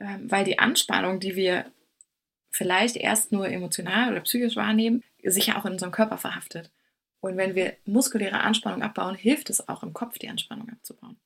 [0.00, 1.66] ähm, weil die Anspannung, die wir
[2.50, 6.70] vielleicht erst nur emotional oder psychisch wahrnehmen, sich ja auch in unserem Körper verhaftet.
[7.20, 11.16] Und wenn wir muskuläre Anspannung abbauen, hilft es auch im Kopf, die Anspannung abzubauen.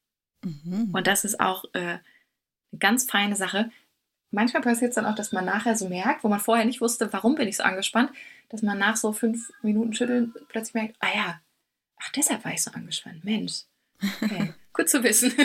[0.45, 0.91] mhm.
[0.93, 2.01] Und das ist auch äh, eine
[2.79, 3.71] ganz feine Sache.
[4.31, 7.13] Manchmal passiert es dann auch, dass man nachher so merkt, wo man vorher nicht wusste,
[7.13, 8.11] warum bin ich so angespannt,
[8.49, 11.41] dass man nach so fünf Minuten Schütteln plötzlich merkt, ah ja,
[11.99, 13.25] ach deshalb war ich so angespannt.
[13.25, 13.63] Mensch,
[14.23, 15.33] okay, gut zu wissen.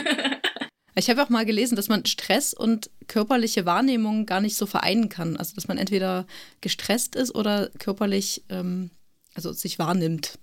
[0.94, 5.08] Ich habe auch mal gelesen, dass man Stress und körperliche Wahrnehmung gar nicht so vereinen
[5.08, 5.38] kann.
[5.38, 6.28] Also, dass man entweder
[6.60, 8.92] gestresst ist oder körperlich, ähm,
[9.34, 10.38] also sich wahrnimmt.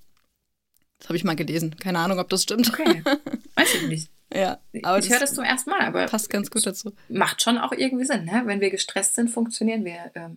[0.99, 1.77] Das habe ich mal gelesen.
[1.77, 2.69] Keine Ahnung, ob das stimmt.
[2.69, 3.03] Okay,
[3.55, 4.11] weiß ich nicht.
[4.31, 6.93] Ja, aber ich höre das zum ersten Mal, aber passt ganz gut dazu.
[7.09, 8.27] macht schon auch irgendwie Sinn.
[8.27, 8.43] Ne?
[8.45, 10.37] Wenn wir gestresst sind, funktionieren wir ähm,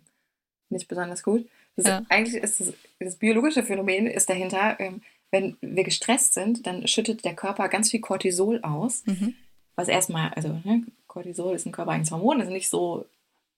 [0.70, 1.46] nicht besonders gut.
[1.76, 1.98] Das Ja.
[2.00, 5.02] ist, eigentlich ist das, das biologische Phänomen ist dahinter, ähm,
[5.32, 9.04] wenn wir gestresst sind, dann schüttet der Körper ganz viel Cortisol aus.
[9.06, 9.36] Mhm.
[9.76, 13.06] Was erstmal, also ne, Cortisol ist ein körpereigenes Hormon, das ist nicht so,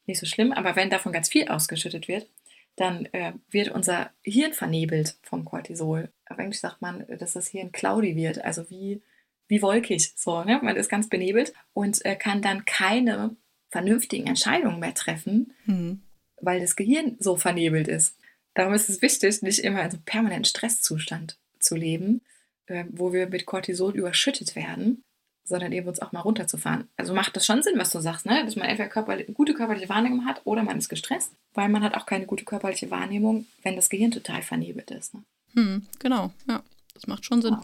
[0.05, 2.27] nicht so schlimm, aber wenn davon ganz viel ausgeschüttet wird,
[2.75, 6.09] dann äh, wird unser Hirn vernebelt vom Cortisol.
[6.29, 9.01] Auf Englisch sagt man, dass das Hirn cloudy wird, also wie,
[9.47, 10.13] wie wolkig.
[10.15, 10.59] So, ne?
[10.61, 13.35] Man ist ganz benebelt und äh, kann dann keine
[13.69, 16.01] vernünftigen Entscheidungen mehr treffen, Mhm.
[16.43, 18.15] Weil das Gehirn so vernebelt ist.
[18.53, 22.21] Darum ist es wichtig, nicht immer in so einem permanenten Stresszustand zu leben,
[22.67, 25.03] äh, wo wir mit Cortisol überschüttet werden,
[25.45, 26.87] sondern eben uns auch mal runterzufahren.
[26.95, 28.45] Also macht das schon Sinn, was du sagst, ne?
[28.45, 31.95] dass man entweder körperlich, gute körperliche Wahrnehmung hat oder man ist gestresst, weil man hat
[31.95, 35.13] auch keine gute körperliche Wahrnehmung, wenn das Gehirn total vernebelt ist.
[35.13, 35.23] Ne?
[35.53, 35.87] Mhm.
[35.99, 36.63] Genau, ja.
[36.93, 37.57] Das macht schon Sinn.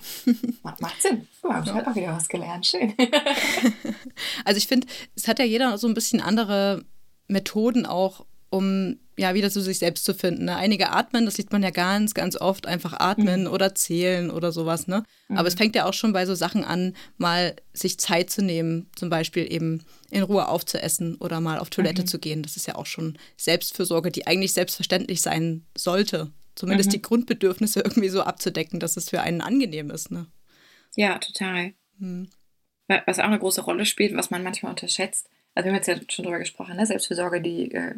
[0.64, 1.28] Macht, macht Sinn.
[1.42, 2.66] Guck mal, hab ich heute auch wieder was gelernt.
[2.66, 2.94] Schön.
[4.44, 6.84] Also ich finde, es hat ja jeder so ein bisschen andere
[7.28, 10.45] Methoden auch, um ja wieder zu sich selbst zu finden.
[10.45, 10.56] Ne?
[10.56, 14.88] Einige atmen, das sieht man ja ganz, ganz oft, einfach atmen oder zählen oder sowas.
[14.88, 15.04] Ne?
[15.30, 18.89] Aber es fängt ja auch schon bei so Sachen an, mal sich Zeit zu nehmen,
[18.95, 22.43] zum Beispiel eben in Ruhe aufzuessen oder mal auf Toilette zu gehen.
[22.43, 26.32] Das ist ja auch schon Selbstfürsorge, die eigentlich selbstverständlich sein sollte.
[26.56, 30.12] Zumindest die Grundbedürfnisse irgendwie so abzudecken, dass es für einen angenehm ist.
[30.12, 30.28] Ne?
[30.95, 31.74] Ja, total.
[32.00, 32.30] Hm.
[32.88, 35.30] Wa- Was auch eine große Rolle spielt, was man manchmal unterschätzt.
[35.56, 36.86] Also wir haben jetzt ja schon drüber gesprochen, ne?
[36.86, 37.95] Selbstfürsorge, die äh,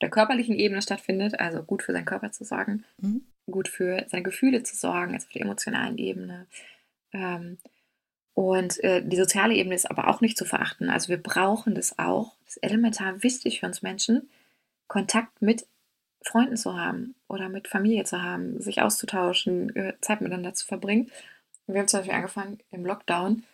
[0.00, 2.84] der körperlichen Ebene stattfindet, also gut für seinen Körper zu sorgen.
[2.98, 3.22] Mhm.
[3.50, 6.46] gut für seine Gefühle zu sorgen, also auf der emotionalen Ebene.
[7.12, 7.58] Ähm,
[8.34, 10.90] und äh, die soziale Ebene ist aber auch nicht zu verachten.
[10.90, 12.34] Also wir brauchen das auch.
[12.44, 14.28] Das ist elementar wichtig für uns Menschen,
[14.86, 15.66] Kontakt mit
[16.22, 21.10] Freunden zu haben oder mit Familie zu haben, sich auszutauschen, äh, Zeit miteinander zu verbringen.
[21.66, 23.44] Wir haben zum Beispiel angefangen im Lockdown,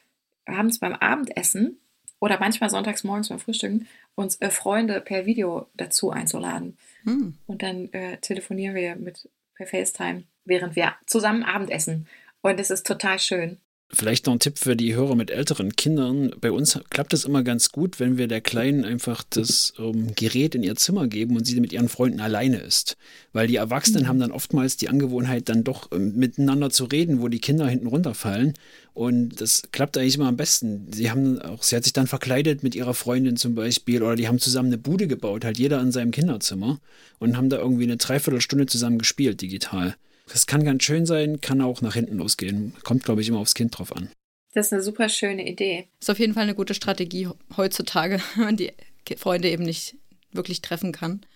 [0.47, 1.78] haben es beim Abendessen
[2.25, 6.79] oder manchmal sonntags morgens beim Frühstücken uns äh, Freunde per Video dazu einzuladen.
[7.03, 7.35] Hm.
[7.47, 12.09] Und dann äh, telefonieren wir mit per FaceTime, während wir zusammen Abendessen.
[12.41, 13.59] Und es ist total schön.
[13.97, 16.32] Vielleicht noch ein Tipp für die Hörer mit älteren Kindern.
[16.40, 20.55] Bei uns klappt es immer ganz gut, wenn wir der Kleinen einfach das ähm, Gerät
[20.55, 22.97] in ihr Zimmer geben und sie mit ihren Freunden alleine ist.
[23.32, 24.09] Weil die Erwachsenen mhm.
[24.09, 27.86] haben dann oftmals die Angewohnheit, dann doch ähm, miteinander zu reden, wo die Kinder hinten
[27.86, 28.55] runterfallen.
[28.95, 30.88] Und das klappt eigentlich immer am besten.
[30.92, 34.28] Sie haben auch, sie hat sich dann verkleidet mit ihrer Freundin zum Beispiel oder die
[34.28, 36.80] haben zusammen eine Bude gebaut, halt jeder in seinem Kinderzimmer
[37.20, 39.95] und haben da irgendwie eine Dreiviertelstunde zusammen gespielt, digital.
[40.27, 42.75] Das kann ganz schön sein, kann auch nach hinten losgehen.
[42.83, 44.09] Kommt, glaube ich, immer aufs Kind drauf an.
[44.55, 45.89] Das ist eine super schöne Idee.
[46.01, 48.72] Ist auf jeden Fall eine gute Strategie heutzutage, wenn man die
[49.16, 49.97] Freunde eben nicht
[50.33, 51.27] wirklich treffen kann.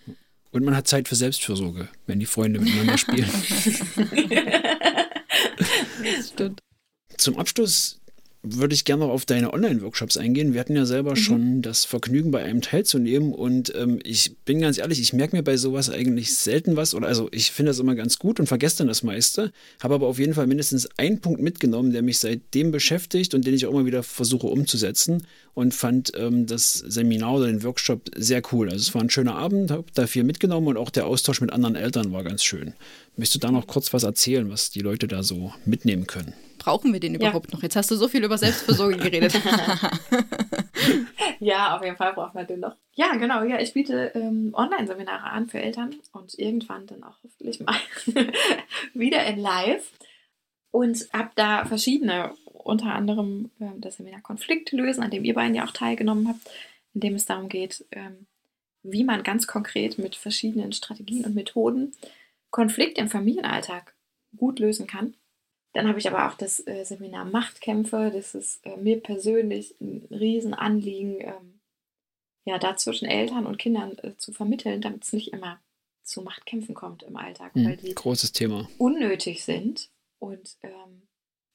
[0.51, 3.29] Und man hat Zeit für Selbstfürsorge, wenn die Freunde miteinander spielen.
[6.17, 6.61] das stimmt.
[7.17, 7.98] Zum Abschluss
[8.57, 10.53] würde ich gerne noch auf deine Online-Workshops eingehen.
[10.53, 11.17] Wir hatten ja selber mhm.
[11.17, 13.33] schon das Vergnügen, bei einem teilzunehmen.
[13.33, 16.95] Und ähm, ich bin ganz ehrlich, ich merke mir bei sowas eigentlich selten was.
[16.95, 19.53] Oder also ich finde das immer ganz gut und vergesse dann das meiste.
[19.83, 23.55] Habe aber auf jeden Fall mindestens einen Punkt mitgenommen, der mich seitdem beschäftigt und den
[23.55, 25.27] ich auch immer wieder versuche umzusetzen.
[25.55, 28.69] Und fand ähm, das Seminar oder den Workshop sehr cool.
[28.69, 31.53] Also es war ein schöner Abend, habe da viel mitgenommen und auch der Austausch mit
[31.53, 32.75] anderen Eltern war ganz schön.
[33.17, 36.33] Möchtest du da noch kurz was erzählen, was die Leute da so mitnehmen können?
[36.59, 37.57] Brauchen wir den überhaupt ja.
[37.57, 37.63] noch?
[37.63, 39.35] Jetzt hast du so viel über Selbstversorgung geredet.
[41.41, 42.77] ja, auf jeden Fall brauchen wir den noch.
[42.95, 43.43] Ja, genau.
[43.45, 47.77] Ja, ich biete ähm, Online-Seminare an für Eltern und irgendwann dann auch hoffentlich mal
[48.95, 49.93] wieder in Live.
[50.71, 55.55] Und habe da verschiedene, unter anderem äh, das Seminar Konflikte lösen, an dem ihr beiden
[55.55, 56.41] ja auch teilgenommen habt,
[56.93, 58.27] in dem es darum geht, ähm,
[58.83, 61.95] wie man ganz konkret mit verschiedenen Strategien und Methoden
[62.51, 63.95] Konflikt im Familienalltag
[64.37, 65.15] gut lösen kann.
[65.73, 68.11] Dann habe ich aber auch das äh, Seminar Machtkämpfe.
[68.13, 71.61] Das ist äh, mir persönlich ein Riesenanliegen, ähm,
[72.45, 75.61] ja, da zwischen Eltern und Kindern äh, zu vermitteln, damit es nicht immer
[76.03, 78.69] zu Machtkämpfen kommt im Alltag, mhm, weil die großes Thema.
[78.79, 81.03] unnötig sind und ähm,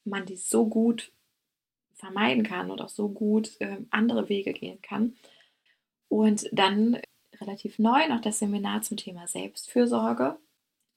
[0.04, 1.12] man die so gut
[1.94, 5.16] vermeiden kann und auch so gut ähm, andere Wege gehen kann.
[6.08, 7.00] Und dann
[7.40, 10.38] relativ neu noch das Seminar zum Thema Selbstfürsorge.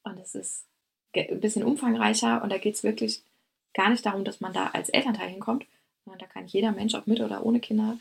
[0.04, 0.66] Und es ist
[1.16, 3.24] ein bisschen umfangreicher und da geht es wirklich
[3.74, 5.66] gar nicht darum, dass man da als Elternteil hinkommt,
[6.04, 8.00] sondern da kann jeder Mensch, auch mit oder ohne Kinder,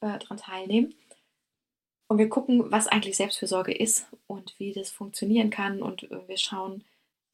[0.00, 0.94] äh, daran teilnehmen.
[2.08, 5.82] Und wir gucken, was eigentlich Selbstfürsorge ist und wie das funktionieren kann.
[5.82, 6.84] Und äh, wir schauen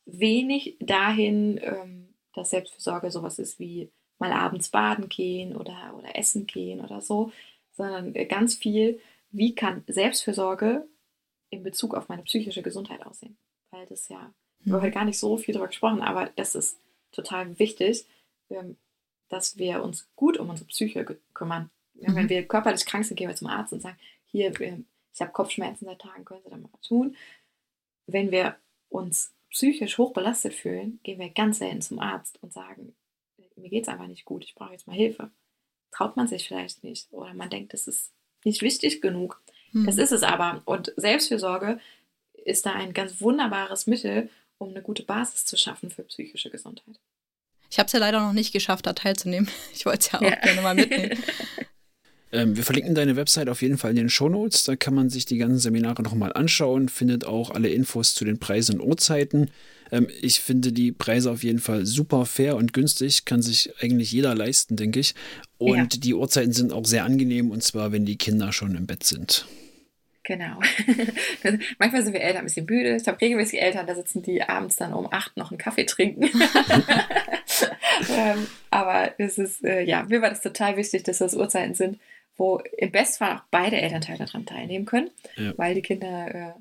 [0.06, 6.46] wenig dahin, ähm, dass Selbstfürsorge sowas ist wie mal abends baden gehen oder, oder essen
[6.46, 7.30] gehen oder so,
[7.72, 9.00] sondern äh, ganz viel,
[9.30, 10.88] wie kann Selbstfürsorge
[11.50, 13.36] in Bezug auf meine psychische Gesundheit aussehen
[13.74, 14.32] weil das ja,
[14.64, 16.78] wir haben heute gar nicht so viel darüber gesprochen, aber das ist
[17.12, 18.06] total wichtig,
[18.50, 18.76] ähm,
[19.28, 21.70] dass wir uns gut um unsere Psyche kümmern.
[21.94, 22.14] Mhm.
[22.14, 25.84] Wenn wir körperlich krank sind, gehen wir zum Arzt und sagen, hier, ich habe Kopfschmerzen
[25.84, 27.16] seit Tagen, können Sie da mal was tun?
[28.06, 28.56] Wenn wir
[28.88, 32.94] uns psychisch hoch belastet fühlen, gehen wir ganz selten zum Arzt und sagen,
[33.56, 35.30] mir geht es einfach nicht gut, ich brauche jetzt mal Hilfe.
[35.92, 38.12] Traut man sich vielleicht nicht oder man denkt, das ist
[38.44, 39.40] nicht wichtig genug.
[39.72, 39.86] Mhm.
[39.86, 40.62] Das ist es aber.
[40.64, 41.78] Und Selbstfürsorge
[42.32, 44.28] ist da ein ganz wunderbares Mittel,
[44.58, 47.00] um eine gute Basis zu schaffen für psychische Gesundheit.
[47.70, 49.48] Ich habe es ja leider noch nicht geschafft, da teilzunehmen.
[49.74, 50.36] Ich wollte es ja auch ja.
[50.36, 51.18] gerne mal mitnehmen.
[52.34, 54.64] Ähm, wir verlinken deine Website auf jeden Fall in den Shownotes.
[54.64, 58.40] Da kann man sich die ganzen Seminare nochmal anschauen, findet auch alle Infos zu den
[58.40, 59.52] Preisen und Uhrzeiten.
[59.92, 64.10] Ähm, ich finde die Preise auf jeden Fall super fair und günstig, kann sich eigentlich
[64.10, 65.14] jeder leisten, denke ich.
[65.58, 66.00] Und ja.
[66.00, 69.46] die Uhrzeiten sind auch sehr angenehm, und zwar, wenn die Kinder schon im Bett sind.
[70.24, 70.58] Genau.
[71.78, 72.96] Manchmal sind wir Eltern ein bisschen müde.
[72.96, 76.24] Ich habe regelmäßig Eltern, da sitzen die abends dann um acht noch einen Kaffee trinken.
[78.10, 82.00] ähm, aber es ist, äh, ja, mir war das total wichtig, dass das Uhrzeiten sind,
[82.36, 85.52] wo im Bestfall auch beide Elternteile daran teilnehmen können, ja.
[85.58, 86.52] weil die Kinder äh,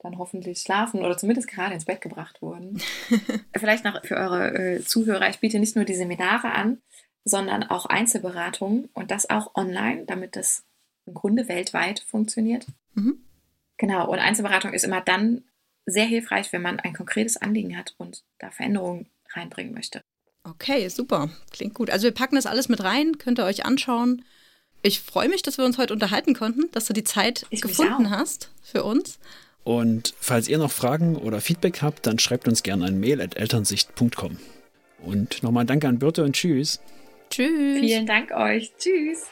[0.00, 2.80] dann hoffentlich schlafen oder zumindest gerade ins Bett gebracht wurden.
[3.56, 6.82] Vielleicht noch für eure äh, Zuhörer, ich biete nicht nur die Seminare an,
[7.24, 10.64] sondern auch Einzelberatungen und das auch online, damit das
[11.08, 12.66] im Grunde weltweit funktioniert.
[12.98, 13.18] Mhm.
[13.76, 15.44] Genau, und Einzelberatung ist immer dann
[15.86, 20.02] sehr hilfreich, wenn man ein konkretes Anliegen hat und da Veränderungen reinbringen möchte.
[20.44, 21.30] Okay, super.
[21.50, 21.90] Klingt gut.
[21.90, 24.24] Also wir packen das alles mit rein, könnt ihr euch anschauen.
[24.82, 28.10] Ich freue mich, dass wir uns heute unterhalten konnten, dass du die Zeit ich gefunden
[28.10, 29.18] hast für uns.
[29.64, 33.36] Und falls ihr noch Fragen oder Feedback habt, dann schreibt uns gerne ein Mail at
[33.36, 34.38] elternsicht.com.
[35.00, 36.80] Und nochmal danke an Birte und tschüss.
[37.30, 37.80] Tschüss.
[37.80, 38.72] Vielen Dank euch.
[38.78, 39.26] Tschüss.